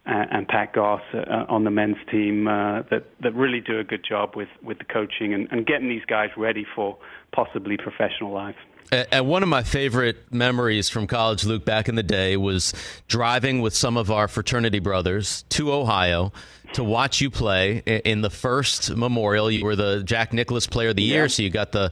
[0.06, 4.06] and Pat Goss uh, on the men's team uh, that that really do a good
[4.08, 6.98] job with with the coaching and, and getting these guys ready for
[7.32, 8.56] possibly professional life.
[8.92, 12.72] And one of my favorite memories from college, Luke, back in the day was
[13.08, 16.32] driving with some of our fraternity brothers to Ohio
[16.74, 19.50] to watch you play in the first memorial.
[19.50, 21.28] You were the Jack Nicklaus Player of the Year, yeah.
[21.28, 21.92] so you got the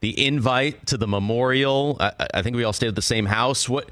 [0.00, 1.96] the invite to the memorial.
[2.00, 3.68] I, I think we all stayed at the same house.
[3.68, 3.90] What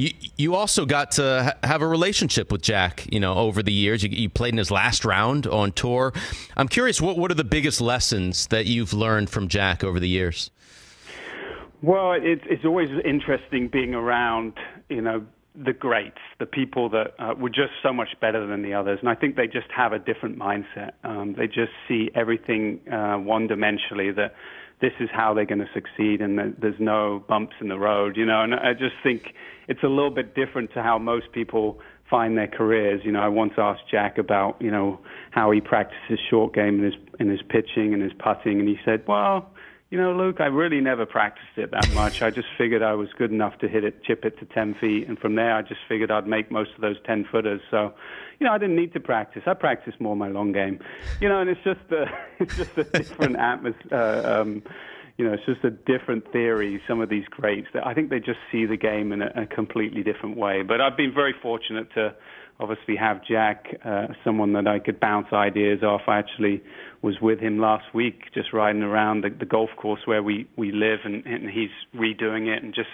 [0.00, 3.72] you you also got to ha- have a relationship with Jack, you know, over the
[3.72, 4.02] years.
[4.02, 6.12] You, you, played in his last round on tour.
[6.56, 10.08] I'm curious, what what are the biggest lessons that you've learned from Jack over the
[10.08, 10.50] years?
[11.82, 14.54] Well, it's it's always interesting being around,
[14.88, 18.72] you know, the greats, the people that uh, were just so much better than the
[18.72, 20.92] others, and I think they just have a different mindset.
[21.04, 24.16] Um, they just see everything uh, one-dimensionally.
[24.16, 24.34] That
[24.80, 28.24] this is how they're going to succeed, and there's no bumps in the road, you
[28.24, 28.42] know.
[28.42, 29.34] And I just think
[29.68, 31.78] it's a little bit different to how most people
[32.08, 33.02] find their careers.
[33.04, 34.98] You know, I once asked Jack about you know
[35.30, 38.78] how he practices short game in his in his pitching and his putting, and he
[38.84, 39.50] said, "Well,
[39.90, 42.22] you know, Luke, I really never practiced it that much.
[42.22, 45.08] I just figured I was good enough to hit it, chip it to 10 feet,
[45.08, 47.60] and from there I just figured I'd make most of those 10 footers.
[47.72, 47.92] So,
[48.38, 49.42] you know, I didn't need to practice.
[49.46, 50.78] I practice more my long game,
[51.20, 52.06] you know, and it's just a,
[52.38, 53.88] it's just a different atmosphere.
[53.92, 54.62] Uh, um,
[55.18, 56.80] you know, it's just a different theory.
[56.88, 60.02] Some of these greats, I think they just see the game in a, a completely
[60.02, 60.62] different way.
[60.62, 62.14] But I've been very fortunate to
[62.60, 66.02] obviously have Jack, uh, someone that I could bounce ideas off.
[66.06, 66.62] I actually
[67.02, 70.70] was with him last week, just riding around the, the golf course where we we
[70.70, 72.88] live, and, and he's redoing it and just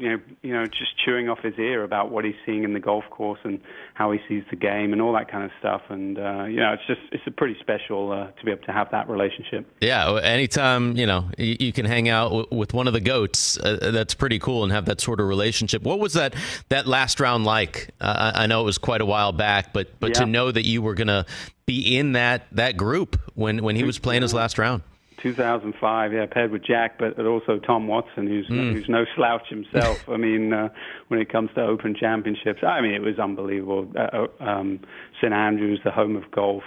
[0.00, 2.80] you know, you know, just chewing off his ear about what he's seeing in the
[2.80, 3.60] golf course and
[3.94, 5.82] how he sees the game and all that kind of stuff.
[5.90, 8.72] And uh, you know, it's just it's a pretty special uh, to be able to
[8.72, 9.66] have that relationship.
[9.80, 13.58] Yeah, anytime you know you, you can hang out w- with one of the goats,
[13.58, 15.82] uh, that's pretty cool and have that sort of relationship.
[15.82, 16.34] What was that
[16.70, 17.90] that last round like?
[18.00, 20.24] Uh, I know it was quite a while back, but but Yeah.
[20.24, 21.26] to know that you were gonna
[21.66, 24.82] be in that that group when when he was playing his last round.
[25.22, 28.72] 2005, yeah, paired with Jack, but also Tom Watson, who's Mm.
[28.72, 29.98] who's no slouch himself.
[30.08, 30.68] I mean, uh,
[31.08, 33.92] when it comes to Open Championships, I mean, it was unbelievable.
[33.96, 34.80] Uh, um,
[35.20, 36.64] St Andrews, the home of golf.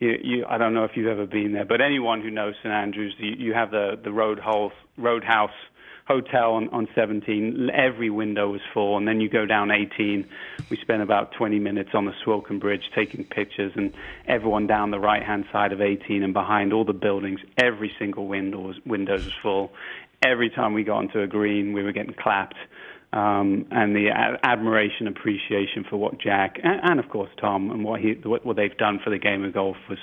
[0.00, 2.72] You, you, I don't know if you've ever been there, but anyone who knows St
[2.74, 5.50] Andrews, you, you have the the Roadhouse Roadhouse
[6.06, 7.70] Hotel on, on 17.
[7.72, 10.26] Every window was full, and then you go down 18.
[10.68, 13.92] We spent about 20 minutes on the Swilcan Bridge taking pictures, and
[14.26, 18.26] everyone down the right hand side of 18 and behind all the buildings, every single
[18.26, 19.72] window was, windows was full.
[20.24, 22.56] Every time we got onto a green, we were getting clapped.
[23.12, 27.84] Um, and the a- admiration, appreciation for what Jack and, and of course Tom and
[27.84, 29.98] what he what, what they've done for the game of golf was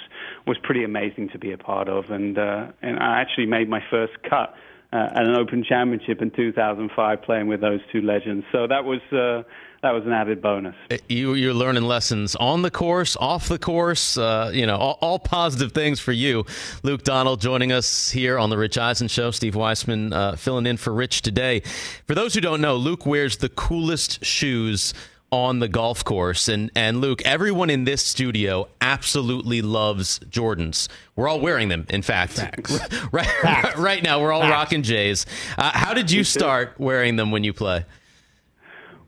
[0.45, 2.12] was pretty amazing to be a part of.
[2.12, 4.54] And uh, and I actually made my first cut
[4.92, 8.46] uh, at an Open Championship in 2005, playing with those two legends.
[8.52, 9.44] So that was uh,
[9.82, 10.76] that was an added bonus.
[11.08, 14.18] You you're learning lessons on the course, off the course.
[14.18, 16.46] Uh, you know, all, all positive things for you.
[16.84, 19.32] Luke Donald joining us here on the Rich Eisen Show.
[19.32, 21.62] Steve Weissman uh, filling in for Rich today.
[22.08, 24.94] For those who don't know, Luke wears the coolest shoes
[25.32, 26.47] on the golf course.
[26.47, 30.88] And and Luke everyone in this studio absolutely loves Jordans.
[31.15, 32.39] We're all wearing them in fact.
[33.11, 35.25] Right right now we're all rocking J's
[35.57, 37.86] uh, how did you start wearing them when you play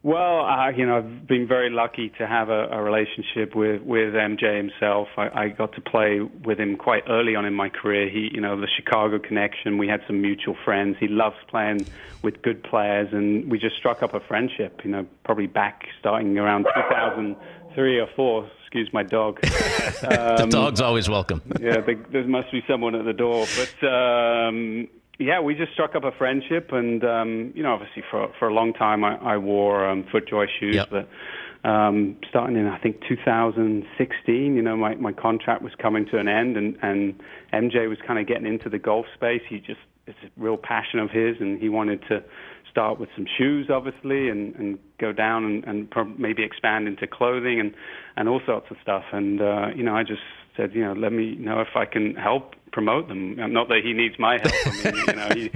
[0.04, 4.16] Well, uh, you know, I've been very lucky to have a, a relationship with with
[4.16, 5.10] MJ himself.
[5.16, 8.10] I, I got to play with him quite early on in my career.
[8.10, 9.78] He, you know, the Chicago connection.
[9.78, 10.97] We had some mutual friends.
[10.99, 11.86] He loves playing
[12.24, 14.82] with good players, and we just struck up a friendship.
[14.84, 18.49] You know, probably back starting around 2003 or four.
[18.62, 19.39] Excuse my dog.
[19.41, 23.45] the dog's always welcome yeah, there, there must be someone at the door.
[23.58, 24.88] But um,
[25.22, 28.53] yeah, we just struck up a friendship, and um, you know, obviously for for a
[28.53, 30.89] long time I, I wore um, FootJoy shoes, Yep.
[30.89, 36.17] but um, starting in I think 2016, you know, my my contract was coming to
[36.17, 37.22] an end, and and
[37.53, 39.41] MJ was kind of getting into the golf space.
[39.47, 42.24] He just it's a real passion of his, and he wanted to
[42.69, 47.59] start with some shoes, obviously, and, and go down and, and maybe expand into clothing
[47.59, 47.74] and,
[48.15, 49.03] and all sorts of stuff.
[49.11, 50.22] And, uh, you know, I just
[50.58, 53.36] said, you know, let me know if I can help promote them.
[53.52, 54.54] Not that he needs my help.
[54.66, 55.52] I mean, you know, he,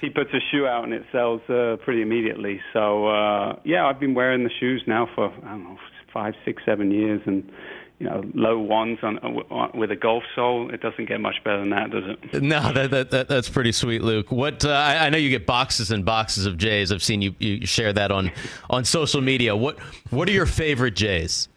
[0.00, 2.60] he puts a shoe out and it sells uh, pretty immediately.
[2.72, 5.78] So, uh, yeah, I've been wearing the shoes now for, I don't know,
[6.12, 7.22] five, six, seven years.
[7.26, 7.50] And,
[7.98, 10.72] you know, low ones on, on with a golf sole.
[10.72, 12.42] It doesn't get much better than that, does it?
[12.42, 14.32] No, that, that, that that's pretty sweet, Luke.
[14.32, 16.92] What uh, I, I know you get boxes and boxes of J's.
[16.92, 18.32] I've seen you, you share that on
[18.70, 19.54] on social media.
[19.54, 19.78] What
[20.08, 21.49] what are your favorite J's?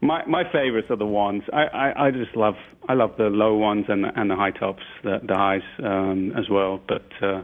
[0.00, 1.42] My my favorites are the ones.
[1.52, 2.54] I, I, I just love
[2.88, 6.32] I love the low ones and the, and the high tops, the, the highs um,
[6.36, 6.80] as well.
[6.88, 7.42] But uh,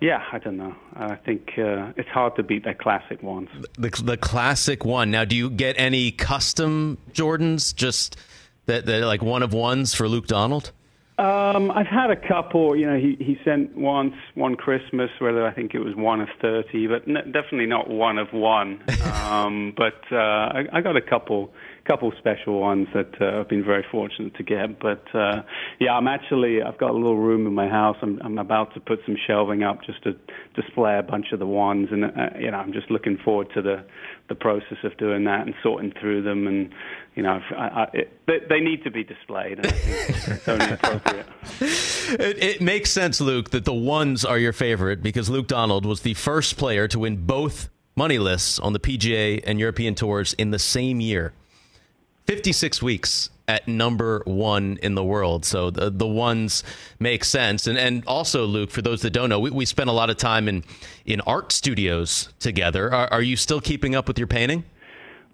[0.00, 0.74] yeah, I don't know.
[0.96, 3.48] I think uh, it's hard to beat their classic ones.
[3.78, 5.10] The the classic one.
[5.10, 7.74] Now, do you get any custom Jordans?
[7.74, 8.16] Just
[8.66, 10.72] that that like one of ones for Luke Donald?
[11.16, 12.74] Um, I've had a couple.
[12.74, 16.28] You know, he he sent once one Christmas, whether I think it was one of
[16.40, 18.82] thirty, but n- definitely not one of one.
[19.24, 21.50] Um, but uh, I, I got a couple
[21.86, 24.80] couple special ones that uh, I've been very fortunate to get.
[24.80, 25.42] But uh,
[25.78, 27.96] yeah, I'm actually I've got a little room in my house.
[28.02, 30.16] I'm I'm about to put some shelving up just to
[30.54, 32.08] display a bunch of the ones, and uh,
[32.38, 33.84] you know I'm just looking forward to the
[34.28, 36.72] the process of doing that and sorting through them, and
[37.14, 39.58] you know I, I, it, they, need to be displayed.
[39.58, 41.26] And I think it's only appropriate.
[42.06, 46.02] It, it makes sense, Luke, that the ones are your favorite because Luke Donald was
[46.02, 50.50] the first player to win both money lists on the PGA and European tours in
[50.50, 51.32] the same year.
[52.26, 55.44] 56 weeks at number one in the world.
[55.44, 56.64] So the, the ones
[56.98, 57.66] make sense.
[57.66, 60.16] And, and also, Luke, for those that don't know, we, we spent a lot of
[60.16, 60.64] time in,
[61.04, 62.92] in art studios together.
[62.92, 64.64] Are, are you still keeping up with your painting?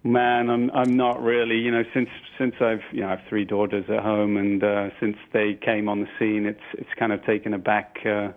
[0.03, 1.57] Man, I'm I'm not really.
[1.57, 4.89] You know, since since I've you know I have three daughters at home, and uh,
[4.99, 8.29] since they came on the scene, it's it's kind of taken a back uh,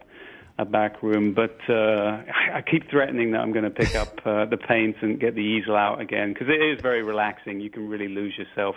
[0.59, 1.34] a back room.
[1.34, 2.22] But uh,
[2.55, 5.40] I, keep threatening that I'm going to pick up uh, the paints and get the
[5.40, 7.61] easel out again because it is very relaxing.
[7.61, 8.76] You can really lose yourself.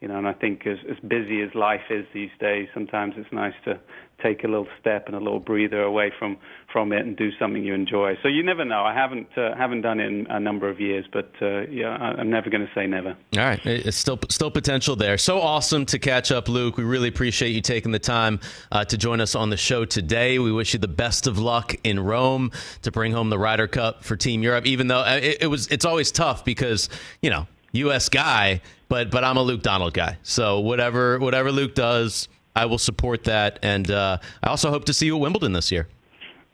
[0.00, 3.30] You know, and I think as as busy as life is these days, sometimes it's
[3.32, 3.78] nice to
[4.22, 6.38] take a little step and a little breather away from
[6.72, 8.16] from it and do something you enjoy.
[8.22, 8.82] So you never know.
[8.82, 12.18] I haven't uh, haven't done it in a number of years, but uh, yeah, I,
[12.18, 13.10] I'm never going to say never.
[13.10, 15.18] All right, it's still still potential there.
[15.18, 16.78] So awesome to catch up, Luke.
[16.78, 18.40] We really appreciate you taking the time
[18.72, 20.38] uh, to join us on the show today.
[20.38, 24.02] We wish you the best of luck in Rome to bring home the Ryder Cup
[24.02, 24.66] for Team Europe.
[24.66, 26.88] Even though uh, it, it was, it's always tough because
[27.20, 28.08] you know U.S.
[28.08, 30.18] guy, but but I'm a Luke Donald guy.
[30.22, 33.58] So whatever whatever Luke does, I will support that.
[33.62, 35.88] And uh, I also hope to see you at Wimbledon this year.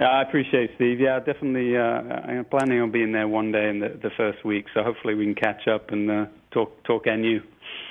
[0.01, 1.01] Yeah, I appreciate it, Steve.
[1.01, 1.77] Yeah, definitely.
[1.77, 5.15] Uh, I'm planning on being there one day in the, the first week, so hopefully
[5.15, 7.41] we can catch up and uh, talk talk NU.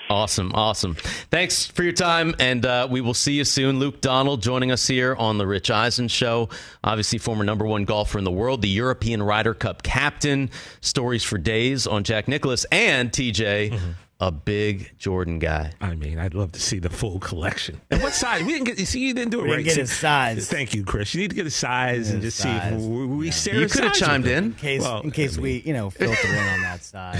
[0.10, 0.96] Awesome, awesome.
[1.32, 3.80] Thanks for your time, and uh, we will see you soon.
[3.80, 6.50] Luke Donald joining us here on the Rich Eisen Show.
[6.84, 10.52] Obviously, former number one golfer in the world, the European Ryder Cup captain.
[10.82, 13.72] Stories for days on Jack Nicklaus and TJ.
[13.72, 13.92] Mm-hmm.
[14.22, 15.74] A big Jordan guy.
[15.82, 17.82] I mean, I'd love to see the full collection.
[17.92, 18.44] And what size?
[18.44, 18.80] We didn't get.
[18.80, 19.56] You see, you didn't do it We right.
[19.58, 20.50] didn't get his size.
[20.50, 21.14] Thank you, Chris.
[21.14, 23.68] You need to get his size and his just see if we, we share You
[23.68, 24.46] could have chimed in.
[24.46, 27.20] in case Well, in case I mean- we you know filter in on that side.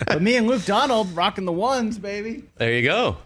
[0.06, 2.44] but me and Luke Donald rocking the ones, baby.
[2.56, 3.16] There you go.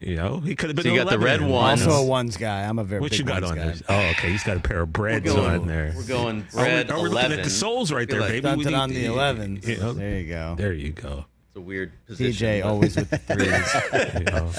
[0.00, 0.82] You know, he could have been.
[0.86, 1.78] So you got the red one.
[1.80, 2.62] Also a ones guy.
[2.64, 3.64] I'm a very What big you got ones on guy.
[3.66, 3.74] there?
[3.88, 4.32] Oh, okay.
[4.32, 5.92] He's got a pair of breads going- on there.
[5.96, 7.38] we're going Are we- red Are we, looking 11.
[7.38, 8.56] at the soles right there, You're like, baby?
[8.56, 9.68] We Stunted need on the 11s.
[9.68, 10.54] You know, There you go.
[10.58, 11.26] There you go.
[11.54, 12.46] It's a weird position.
[12.46, 14.18] TJ but- always with the threes.
[14.18, 14.50] You know.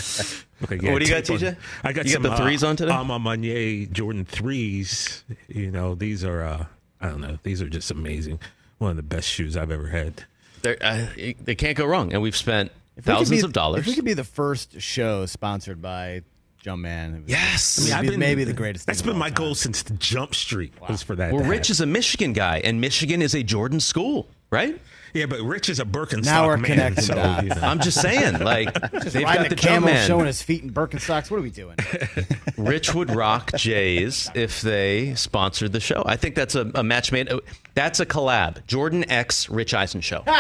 [0.64, 1.58] Okay, What do you got, tape TJ?
[1.84, 2.91] I got You got the threes uh, on today?
[2.91, 5.24] Alma Manier Jordan threes.
[5.48, 6.66] You know, these are uh,
[7.02, 7.38] I don't know.
[7.44, 8.39] These are just amazing.
[8.78, 10.24] One of the best shoes I've ever had.
[10.62, 11.08] They're, uh,
[11.41, 13.82] they can't go wrong, and we've spent If we thousands be- of dollars.
[13.82, 16.22] If we could be the first show sponsored by
[16.64, 17.80] Jumpman, it Yes.
[17.82, 18.86] I mean, I've been- maybe the greatest.
[18.86, 19.34] That's thing of been my time.
[19.46, 21.34] goal since the Jump Street was for that.
[21.34, 21.72] well, Rich happen.
[21.72, 24.80] is a Michigan guy, and Michigan is a Jordan school, right?
[25.14, 27.43] yeah, but Rich is a Birkenstock Now we're man, connecting so, dots.
[27.43, 27.56] you know.
[27.62, 30.08] I'm just saying, like Just they've riding got the a camel, Jumpman.
[30.08, 31.30] showing his feet in Birkenstocks.
[31.30, 31.76] What are we doing?
[32.58, 36.01] Rich would rock Jays if they sponsored the show.
[36.06, 37.30] I think that's a, a match made.
[37.32, 37.41] oh,
[37.76, 38.66] That's a collab.
[38.66, 40.24] Jordan X Rich Eisen show.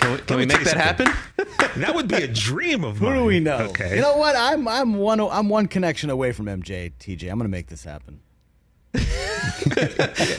[0.00, 1.08] Can we, can we make that you happen?
[1.82, 3.12] that would be a dream of mine.
[3.12, 3.58] Who do we know?
[3.68, 3.96] Okay.
[3.96, 4.34] You know what?
[4.34, 6.90] I'm I'm one I'm one connection away from MJ.
[6.98, 8.20] TJ, I'm gonna make this happen.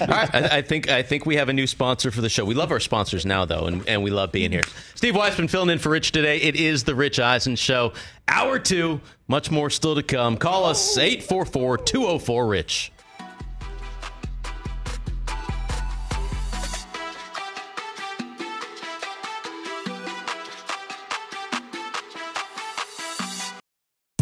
[0.01, 2.45] I, I think I think we have a new sponsor for the show.
[2.45, 4.63] We love our sponsors now, though, and, and we love being here.
[4.95, 6.37] Steve Weissman filling in for Rich today.
[6.37, 7.93] It is the Rich Eisen Show.
[8.27, 10.37] Hour two, much more still to come.
[10.37, 12.91] Call us 844 204 Rich.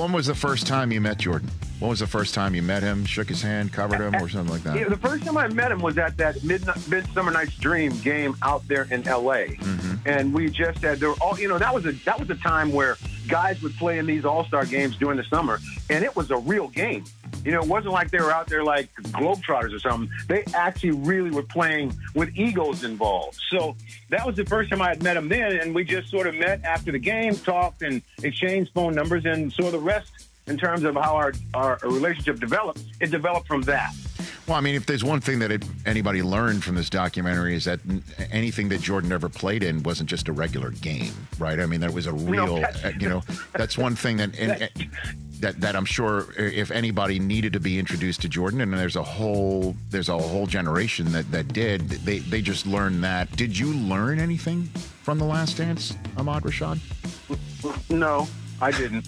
[0.00, 1.50] When was the first time you met Jordan?
[1.78, 4.50] When was the first time you met him, shook his hand, covered him, or something
[4.50, 4.74] like that?
[4.74, 8.34] Yeah, the first time I met him was at that Midnight, Midsummer Night's Dream game
[8.40, 9.48] out there in L.A.
[9.48, 10.08] Mm-hmm.
[10.08, 12.34] And we just had there were all you know that was a that was a
[12.36, 12.96] time where
[13.28, 15.58] guys would play in these All Star games during the summer,
[15.90, 17.04] and it was a real game.
[17.44, 20.10] You know, it wasn't like they were out there like Globetrotters or something.
[20.28, 23.40] They actually really were playing with egos involved.
[23.50, 23.76] So
[24.10, 26.34] that was the first time I had met him then, and we just sort of
[26.34, 30.10] met after the game, talked, and exchanged phone numbers, and so the rest
[30.46, 33.94] in terms of how our, our relationship developed, it developed from that.
[34.48, 37.64] Well, I mean, if there's one thing that it, anybody learned from this documentary is
[37.66, 41.60] that n- anything that Jordan ever played in wasn't just a regular game, right?
[41.60, 43.22] I mean, there was a real, that's- uh, you know,
[43.52, 44.36] that's one thing that.
[44.38, 44.68] And,
[45.40, 49.02] that that I'm sure if anybody needed to be introduced to Jordan, and there's a
[49.02, 51.88] whole there's a whole generation that that did.
[51.88, 53.30] They they just learned that.
[53.36, 54.64] Did you learn anything
[55.02, 56.78] from the Last Dance, Ahmad Rashad?
[57.90, 58.28] No,
[58.60, 59.06] I didn't.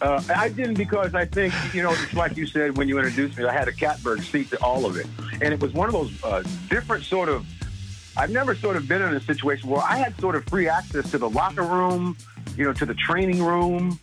[0.00, 3.36] Uh, I didn't because I think, you know, just like you said when you introduced
[3.36, 5.06] me, I had a catbird seat to all of it.
[5.40, 7.44] And it was one of those uh, different sort of,
[8.16, 11.10] I've never sort of been in a situation where I had sort of free access
[11.10, 12.16] to the locker room,
[12.56, 13.98] you know, to the training room,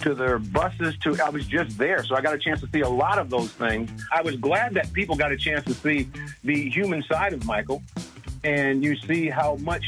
[0.00, 2.04] to their buses, to, I was just there.
[2.04, 3.90] So I got a chance to see a lot of those things.
[4.12, 6.08] I was glad that people got a chance to see
[6.44, 7.82] the human side of Michael.
[8.42, 9.84] And you see how much,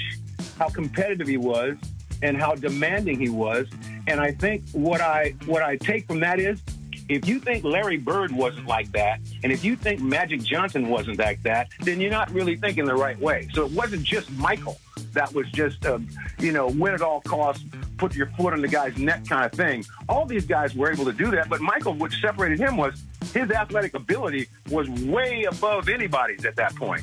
[0.59, 1.77] how competitive he was
[2.23, 3.67] and how demanding he was.
[4.07, 6.61] And I think what I what I take from that is
[7.09, 11.19] if you think Larry Bird wasn't like that, and if you think Magic Johnson wasn't
[11.19, 13.49] like that, then you're not really thinking the right way.
[13.53, 14.79] So it wasn't just Michael
[15.13, 15.99] that was just, uh,
[16.39, 17.65] you know, win at all costs,
[18.03, 19.85] put your foot on the guy's neck kind of thing.
[20.09, 23.01] All these guys were able to do that, but Michael, what separated him was
[23.33, 27.03] his athletic ability was way above anybody's at that point.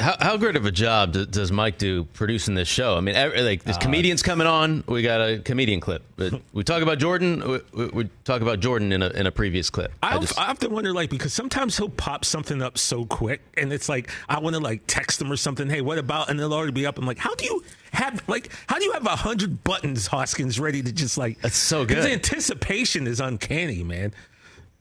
[0.00, 2.96] How, how great of a job does, does Mike do producing this show?
[2.96, 4.82] I mean, every, like there's uh, comedians coming on.
[4.86, 6.02] We got a comedian clip.
[6.52, 7.48] We talk about Jordan.
[7.48, 9.92] We, we, we talk about Jordan in a in a previous clip.
[10.02, 13.40] I, I just- I often wonder, like, because sometimes he'll pop something up so quick,
[13.54, 15.68] and it's like I want to like text him or something.
[15.70, 16.28] Hey, what about?
[16.30, 16.98] And they'll already be up.
[16.98, 20.58] I'm like, how do you have like how do you have a hundred buttons, Hoskins,
[20.60, 21.40] ready to just like?
[21.40, 22.06] That's so His good.
[22.12, 24.12] anticipation is uncanny, man.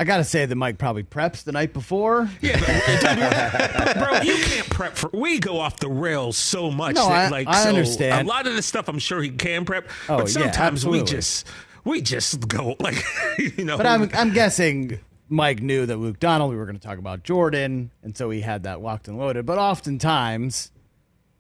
[0.02, 2.30] I gotta say that Mike probably preps the night before.
[2.42, 2.58] Yeah,
[4.00, 5.10] bro, you can't prep for.
[5.14, 6.96] We go off the rails so much.
[6.96, 8.26] No, that, I- like, I so understand.
[8.26, 11.04] A lot of the stuff, I'm sure he can prep, Oh, but yeah, sometimes we
[11.04, 11.46] just
[11.84, 13.04] we just go like,
[13.38, 13.76] you know.
[13.76, 17.24] But I'm I'm guessing Mike knew that Luke Donald we were going to talk about
[17.24, 19.46] Jordan, and so he had that locked and loaded.
[19.46, 20.72] But oftentimes,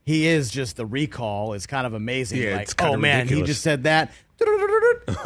[0.05, 2.41] he is just the recall is kind of amazing.
[2.41, 4.11] Yeah, like, oh man, he just said that.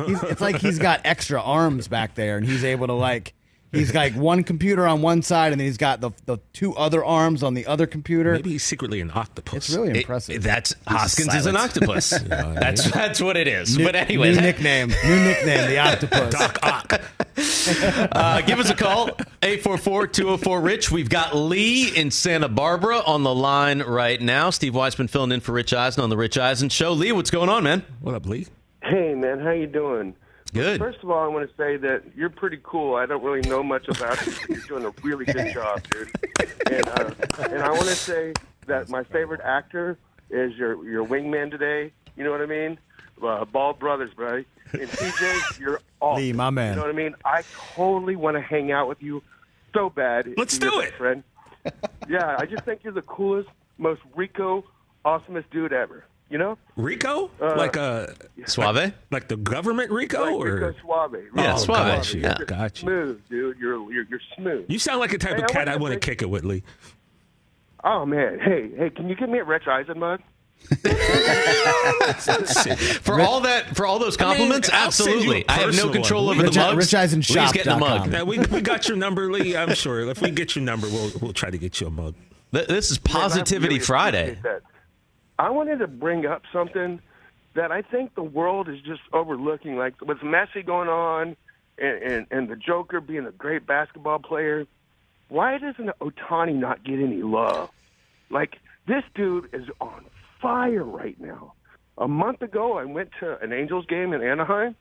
[0.06, 3.34] He's, it's like he's got extra arms back there, and he's able to like.
[3.72, 7.04] He's like one computer on one side, and then he's got the the two other
[7.04, 8.34] arms on the other computer.
[8.34, 9.56] Maybe he's secretly an octopus.
[9.68, 10.44] It's really It- impressive.
[10.44, 12.12] that's Hoskins is an octopus.
[12.28, 13.76] that's that's what it is.
[13.76, 16.34] New- but anyway, new nickname, new nickname, the octopus.
[16.38, 17.02] Doc Ock.
[17.66, 19.10] Uh, give us a call,
[19.42, 20.92] 844-204-RICH.
[20.92, 24.50] We've got Lee in Santa Barbara on the line right now.
[24.50, 26.92] Steve Weissman filling in for Rich Eisen on the Rich Eisen Show.
[26.94, 27.84] Lee, what's going on, man?
[28.02, 28.48] What up, Lee?
[28.94, 30.14] Hey man, how you doing?
[30.54, 30.78] Good.
[30.78, 32.94] First of all, I want to say that you're pretty cool.
[32.94, 34.34] I don't really know much about you.
[34.34, 36.12] but You're doing a really good job, dude.
[36.70, 38.34] And uh, and I want to say
[38.68, 39.98] that my favorite actor
[40.30, 41.92] is your your wingman today.
[42.16, 42.78] You know what I mean?
[43.20, 44.46] Uh, Bald Brothers, buddy.
[44.74, 46.22] And TJ, you're awesome.
[46.22, 46.74] Lee, my man.
[46.74, 47.16] You know what I mean?
[47.26, 47.42] I
[47.74, 49.24] totally want to hang out with you
[49.74, 50.32] so bad.
[50.38, 50.94] Let's do it.
[50.94, 51.24] friend.
[52.08, 54.64] Yeah, I just think you're the coolest, most Rico,
[55.04, 56.06] awesomest dude ever.
[56.30, 56.58] You know?
[56.76, 58.16] Rico, Uh, like a
[58.48, 58.94] Suave?
[59.12, 61.16] like the government Rico, Like or Rico Suave.
[61.36, 61.78] Yeah, Oh, Suave.
[61.98, 62.36] got you, Yeah.
[62.40, 62.88] You're got you.
[62.88, 63.58] Smooth, dude.
[63.60, 64.66] You're you're, you're smooth.
[64.68, 66.64] You sound like a type Hey, of cat I want to kick it with, Lee.
[67.84, 70.22] Oh man, hey hey, can you give me a Rich Eisen mug?
[73.04, 75.50] For all that, for all those compliments, I'll send you a absolutely.
[75.50, 76.36] I have no personal control one.
[76.38, 76.88] over Rich- the mugs.
[76.94, 77.44] RichEisenShop.com.
[77.44, 78.10] Lee's getting a mug.
[78.12, 79.56] Now, we, we got your number, Lee.
[79.58, 82.16] I'm sure if we get your number, we'll we'll try to get you a mug.
[82.52, 84.38] This is Man, Positivity really Friday.
[85.40, 87.00] I wanted to bring up something
[87.56, 91.36] that I think the world is just overlooking, like with Messi going on,
[91.78, 94.66] and and, and the Joker being a great basketball player.
[95.30, 97.70] Why doesn't Ohtani not get any love?
[98.30, 98.58] Like
[98.88, 100.06] this dude is on
[100.42, 101.54] fire right now.
[101.98, 104.76] A month ago, I went to an Angels game in Anaheim,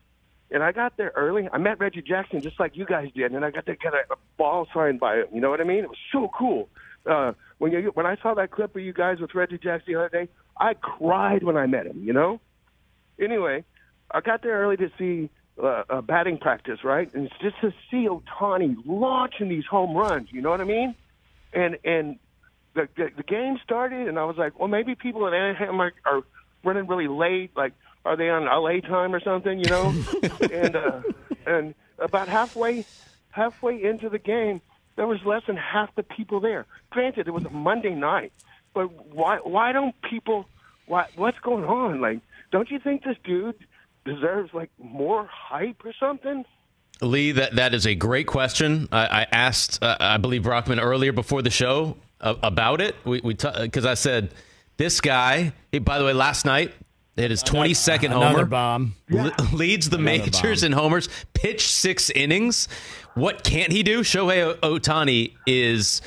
[0.50, 1.48] and I got there early.
[1.52, 4.12] I met Reggie Jackson just like you guys did, and I got to get a,
[4.12, 5.26] a ball signed by him.
[5.32, 5.84] You know what I mean?
[5.84, 6.68] It was so cool.
[7.06, 9.98] Uh, when you when I saw that clip of you guys with Reggie Jackson the
[9.98, 10.28] other day,
[10.58, 12.02] I cried when I met him.
[12.02, 12.40] You know.
[13.20, 13.64] Anyway,
[14.10, 15.30] I got there early to see
[15.62, 17.12] uh, a batting practice, right?
[17.14, 20.28] And it's just to see Ohtani launching these home runs.
[20.32, 20.94] You know what I mean?
[21.52, 22.18] And and
[22.74, 25.92] the, the the game started, and I was like, well, maybe people in Anaheim are,
[26.04, 26.22] are
[26.64, 27.50] running really late.
[27.56, 27.72] Like,
[28.04, 29.58] are they on LA time or something?
[29.58, 29.94] You know?
[30.52, 31.02] and uh,
[31.46, 32.84] and about halfway
[33.30, 34.60] halfway into the game,
[34.96, 36.66] there was less than half the people there.
[36.90, 38.32] Granted, it was a Monday night,
[38.74, 40.46] but why why don't people?
[40.86, 42.00] Why what's going on?
[42.00, 42.20] Like,
[42.50, 43.56] don't you think this dude
[44.04, 46.44] deserves like more hype or something?
[47.00, 48.88] Lee, that that is a great question.
[48.92, 52.94] I, I asked, uh, I believe Brockman earlier before the show uh, about it.
[53.04, 54.34] We because I said
[54.76, 55.52] this guy.
[55.70, 56.72] He, by the way, last night
[57.16, 58.44] hit his twenty second Another homer.
[58.46, 58.94] bomb.
[59.10, 60.66] Le- leads the Another majors bomb.
[60.66, 61.08] in homers.
[61.34, 62.68] Pitched six innings.
[63.14, 64.00] What can't he do?
[64.00, 66.00] Shohei O- Ohtani is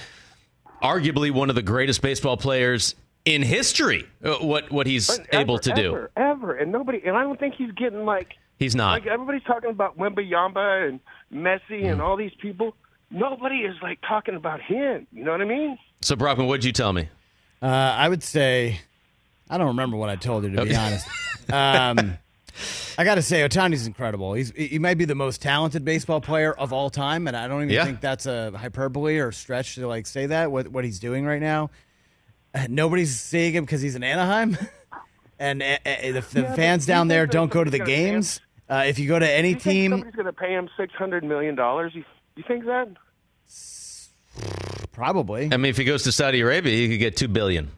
[0.82, 2.96] arguably one of the greatest baseball players
[3.26, 5.88] in history uh, what what he's But able ever, to do.
[5.96, 9.02] ever, ever, and nobody, and I don't think he's getting like He's not.
[9.02, 11.00] like everybody's talking about Wembayamba and
[11.34, 11.92] Messi Mm.
[11.94, 12.76] and all these people.
[13.12, 15.08] Nobody is like talking about him.
[15.12, 15.78] You know what I mean?
[16.02, 17.10] So Brockman, what'd you tell me?
[17.62, 18.80] Uh, I would say,
[19.50, 21.08] I don't remember what I told you to be honest.
[21.52, 22.18] Um,
[22.98, 24.34] I got to say, Ohtani's incredible.
[24.34, 27.62] He's he might be the most talented baseball player of all time, and I don't
[27.64, 27.84] even Yeah.
[27.86, 30.52] think that's a hyperbole or stretch to like say that.
[30.52, 31.70] What what he's doing right now,
[32.54, 34.58] Uh, nobody's seeing him because he's in Anaheim,
[35.40, 38.40] and uh, uh, the, the Yeah, fans down there don't go to the games.
[38.70, 40.94] Uh, if you go to any you think team, somebody's going to pay him six
[40.94, 41.92] hundred million dollars.
[41.94, 42.04] You,
[42.38, 42.88] you think that?
[44.92, 45.50] probably.
[45.52, 47.70] I mean, if he goes to Saudi Arabia, he could get two billion.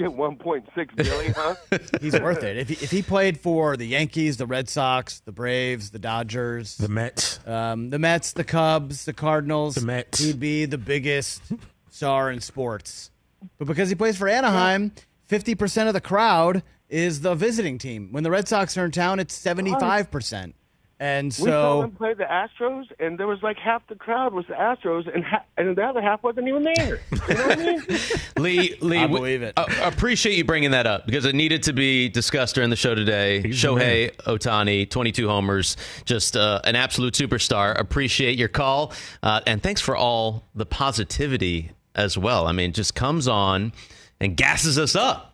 [0.00, 1.54] He can get one point six billion, huh?
[2.00, 2.56] He's worth it.
[2.56, 6.76] If he, if he played for the Yankees, the Red Sox, the Braves, the Dodgers,
[6.76, 7.38] The Mets.
[7.46, 10.18] um, the Mets, the Cubs, the Cardinals, The Mets.
[10.18, 11.42] he'd be the biggest
[11.90, 13.10] star in sports.
[13.58, 14.92] But because he plays for Anaheim,
[15.26, 18.08] fifty percent of the crowd is the visiting team.
[18.10, 20.54] When the Red Sox are in town, it's seventy-five percent.
[21.02, 24.34] And we saw so them play the Astros, and there was like half the crowd
[24.34, 27.00] was the Astros, and ha- and the other half wasn't even there.
[27.10, 27.82] You know what I mean?
[28.38, 29.54] Lee, Lee, I we- believe it.
[29.56, 32.94] uh, appreciate you bringing that up because it needed to be discussed during the show
[32.94, 33.40] today.
[33.40, 37.78] He's Shohei Ohtani, 22 homers, just uh, an absolute superstar.
[37.80, 38.92] Appreciate your call,
[39.22, 42.46] uh, and thanks for all the positivity as well.
[42.46, 43.72] I mean, just comes on
[44.20, 45.29] and gasses us up.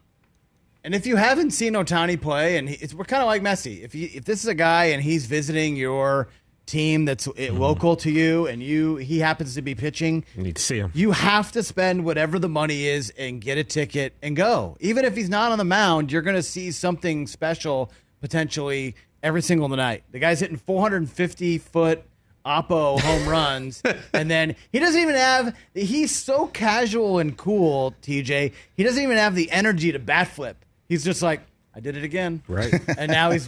[0.86, 3.82] And if you haven't seen Ohtani play, and he, it's, we're kind of like Messi.
[3.82, 6.28] If you, if this is a guy and he's visiting your
[6.64, 7.56] team that's Mm-hmm.
[7.58, 10.92] local to you, and you he happens to be pitching, You need to see him.
[10.94, 14.76] you have to spend whatever the money is and get a ticket and go.
[14.78, 19.42] Even if he's not on the mound, you're going to see something special potentially every
[19.42, 20.04] single night.
[20.12, 22.04] The guy's hitting 450 foot
[22.44, 23.82] oppo home runs,
[24.12, 25.56] and then he doesn't even have.
[25.74, 28.52] He's so casual and cool, TJ.
[28.76, 30.64] He doesn't even have the energy to bat flip.
[30.88, 31.40] He's just like.
[31.74, 32.42] I did it again.
[32.48, 32.72] Right.
[32.98, 33.46] And now he's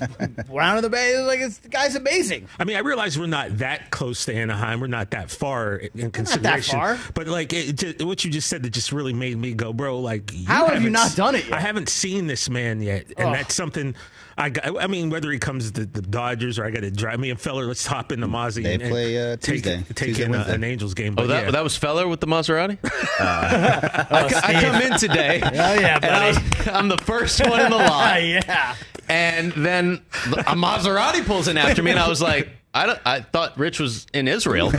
[0.51, 1.18] round of the bay.
[1.22, 2.47] Like, it's, the guy's amazing.
[2.59, 4.80] I mean, I realize we're not that close to Anaheim.
[4.80, 6.76] We're not that far in consideration.
[6.78, 7.12] Not that far.
[7.14, 9.99] But like it, just, what you just said, that just really made me go, bro.
[10.01, 11.55] Like, How have you haven't done it yet?
[11.55, 13.34] I haven't seen this man yet, and Ugh.
[13.34, 13.95] that's something.
[14.39, 17.18] I got, I mean, whether he comes to the Dodgers or I got to drive
[17.18, 18.62] me and Feller, let's hop in the Mozzie.
[18.62, 19.82] They and, and play, uh, take, Tuesday.
[19.95, 21.14] take Tuesday, in a, an Angels game.
[21.14, 21.51] Oh, But that, yeah.
[21.51, 22.78] that was Feller with the Maserati.
[23.20, 25.41] I, co- I come in today.
[25.45, 28.41] Oh, yeah, and I was, I'm the first one in the line.
[28.47, 28.76] yeah.
[29.09, 33.20] And then a Maserati pulls in after me, and I was like, I, don't, I
[33.22, 34.68] thought Rich was in Israel.
[34.72, 34.78] I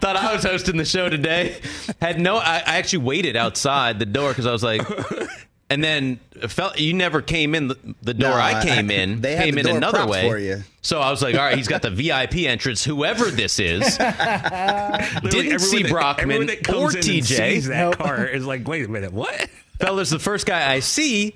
[0.00, 1.60] thought I was hosting the show today.
[2.00, 4.82] Had no, I, I actually waited outside the door because I was like,
[5.72, 9.20] and then felt you never came in the, the door No, I I- came in.
[9.22, 10.62] they came the in another way for you.
[10.82, 12.82] So I was like, all right, he's got the VIP entrance.
[12.84, 17.24] Whoever this is, didn't see everyone that- Brockman everyone that or comes in and TJ.
[17.24, 17.98] sees that Nope.
[17.98, 19.48] car is like, wait a minute, what?
[19.78, 21.34] fellas, the first guy I see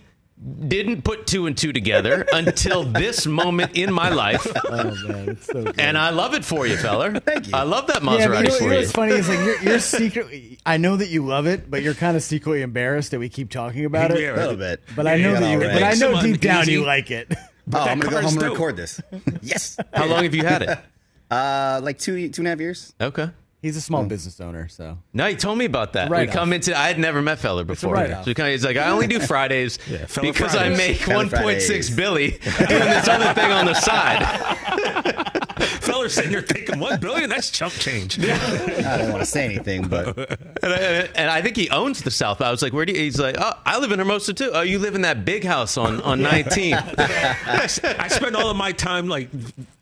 [0.68, 4.46] didn't put two and two together until this moment in my life.
[4.66, 5.80] Oh man, it's so good.
[5.80, 7.18] And I love it for you, feller.
[7.20, 7.52] Thank you.
[7.54, 9.38] I love that yeah, Maserati but you know, for you know what's funny is like
[9.38, 10.58] you're, you're secretly.
[10.66, 13.50] I know that you love it, but you're kind of secretly embarrassed that we keep
[13.50, 14.20] talking about it.
[14.20, 14.82] Yeah, A little bit.
[14.94, 15.56] But I know Yeah, that you.
[15.58, 15.72] all right.
[15.72, 16.72] But I know deep down uneasy.
[16.72, 17.32] you like it.
[17.72, 19.00] Oh, I'm gonna go car's home and record this.
[19.42, 19.76] yes.
[19.92, 20.78] How long have you had it?
[21.28, 22.94] Uh, like two two and a half years.
[23.00, 23.28] Okay.
[23.66, 24.08] He's a small hmm.
[24.08, 26.08] business owner, so No, he told me about that.
[26.08, 26.78] Right we come into.
[26.78, 27.94] I had never met Feller before.
[27.94, 28.22] write-off.
[28.22, 31.24] So he kind of, he's like, I only do Fridays Feller because I make Feller
[31.24, 32.38] 1.6 Billy doing
[32.68, 34.22] this other thing on the side.
[35.80, 37.28] Feller sitting there thinking one billion.
[37.28, 38.18] That's chump change.
[38.24, 40.16] I don't want to say anything, but
[40.62, 40.78] And I,
[41.16, 42.40] and I think he owns the South.
[42.40, 43.00] I was like, where do you?
[43.00, 44.50] He's like, oh, I live in Hermosa too.
[44.52, 46.74] Oh, you live in that big house on on 19.
[46.74, 49.30] I spend all of my time like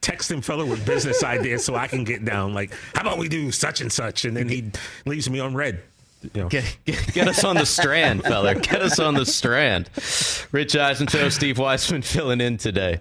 [0.05, 2.55] texting Feller with business ideas so I can get down.
[2.55, 4.71] Like, how about we do such and such, and then he
[5.07, 5.81] leaves me on red.
[6.23, 6.49] You know.
[6.49, 8.55] Get, get, get us on the strand, feller.
[8.55, 9.91] Get us on the strand.
[10.53, 13.01] Rich Eisen Show, Steve Weissman filling in today.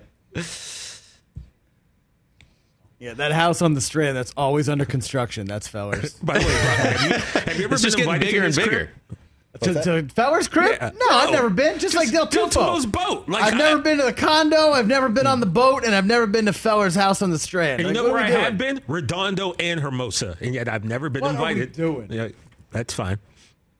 [3.00, 5.46] yeah, that house on the strand that's always under construction.
[5.46, 6.14] That's Fellers.
[6.16, 8.32] By the way, Brock, have you, have you ever It's been just getting invited to
[8.32, 8.70] bigger and bigger.
[9.08, 9.18] crib?
[9.62, 10.78] To, to Fellers crib?
[10.82, 10.92] Yeah.
[10.96, 11.80] No, I've never been.
[11.80, 12.50] Just, like Del Del.
[12.50, 13.28] Tufo's boat.
[13.30, 14.72] Like, I've I- never been to the condo.
[14.72, 15.54] I've never been on the mm.
[15.54, 17.82] boat, and I've never been to Feller's house on the strand.
[17.82, 18.44] And you Like, know what where are I we doing?
[18.46, 18.82] have been?
[18.88, 21.74] Redondo and Hermosa, and yet I've never been What are we invited.
[21.74, 22.12] doing?
[22.12, 22.30] Yeah,
[22.72, 23.20] that's fine.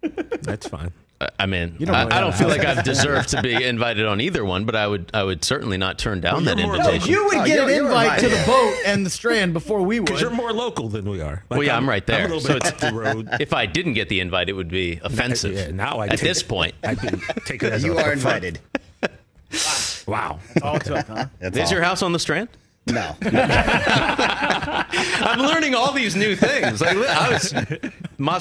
[0.42, 0.92] That's fine.
[1.22, 3.54] I- I mean, You don't I, really I don't feel like I've deserved to be
[3.64, 6.58] invited on either one, but I would I would certainly not turn down Well, that
[6.64, 7.00] more invitation.
[7.00, 7.10] local.
[7.12, 9.82] You would Oh, get you're- an you're invite to the boat and the strand before
[9.82, 10.06] we would.
[10.08, 11.44] Because you're more local than we are.
[11.50, 12.26] Like, well, yeah, I'm, right there.
[12.26, 13.30] I'm a little so bit it's, up the road.
[13.40, 15.54] if I didn't get the invite, it would be offensive.
[15.54, 17.10] Yeah, now I at take this it- point, I'd be
[17.46, 18.44] taken as you a, are a front.
[18.46, 18.60] invited.
[20.08, 20.40] Wow.
[20.62, 21.28] all it took, huh?
[21.40, 21.72] That's is all.
[21.74, 22.50] your house on the strand?
[22.88, 23.16] No.
[25.22, 26.82] I'm learning all these new things.
[26.82, 27.54] Like I was,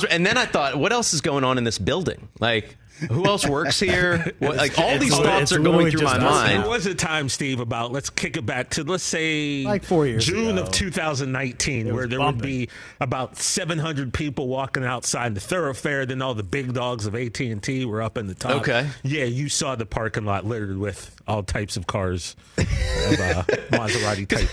[0.04, 2.28] and then I thought, what else is going on in this building?
[2.40, 2.76] Like,
[3.10, 4.32] who else works here?
[4.38, 6.62] What, like all these thoughts are going through my mind.
[6.64, 10.06] There was a time, Steve, about let's kick it back to let's say Like four
[10.06, 10.62] years June ago.
[10.66, 12.68] of 2019, where there would be
[13.00, 16.06] about 700 people walking outside the thoroughfare.
[16.06, 18.62] Then all the big dogs of AT and T were up in the top.
[18.62, 18.88] Okay.
[19.02, 24.26] yeah, you saw the parking lot littered with all types of cars, of uh, Maserati
[24.26, 24.48] type.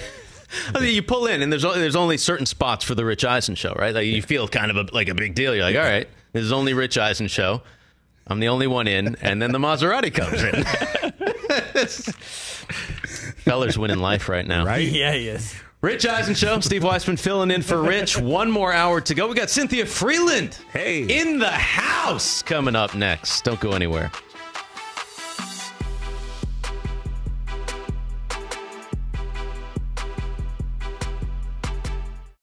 [0.76, 3.24] I mean, you pull in, and there's o- there's only certain spots for the Rich
[3.26, 3.94] Eisen show, right?
[3.94, 5.54] Like you feel kind of a, like a big deal.
[5.56, 7.62] You're like, all right, this is only Rich Eisen show.
[8.30, 10.64] I'm the only one in, and then the Maserati comes in.
[13.44, 14.66] Feller's winning life right now.
[14.66, 14.88] Right?
[14.88, 15.56] Yeah, he is.
[15.82, 16.60] Rich Eisen show.
[16.60, 18.20] Steve Weissman filling in for Rich.
[18.20, 19.28] One more hour to go.
[19.28, 20.62] We got Cynthia Frelund.
[20.72, 21.04] Hey.
[21.04, 23.46] In the house coming up next.
[23.46, 24.12] Don't go anywhere.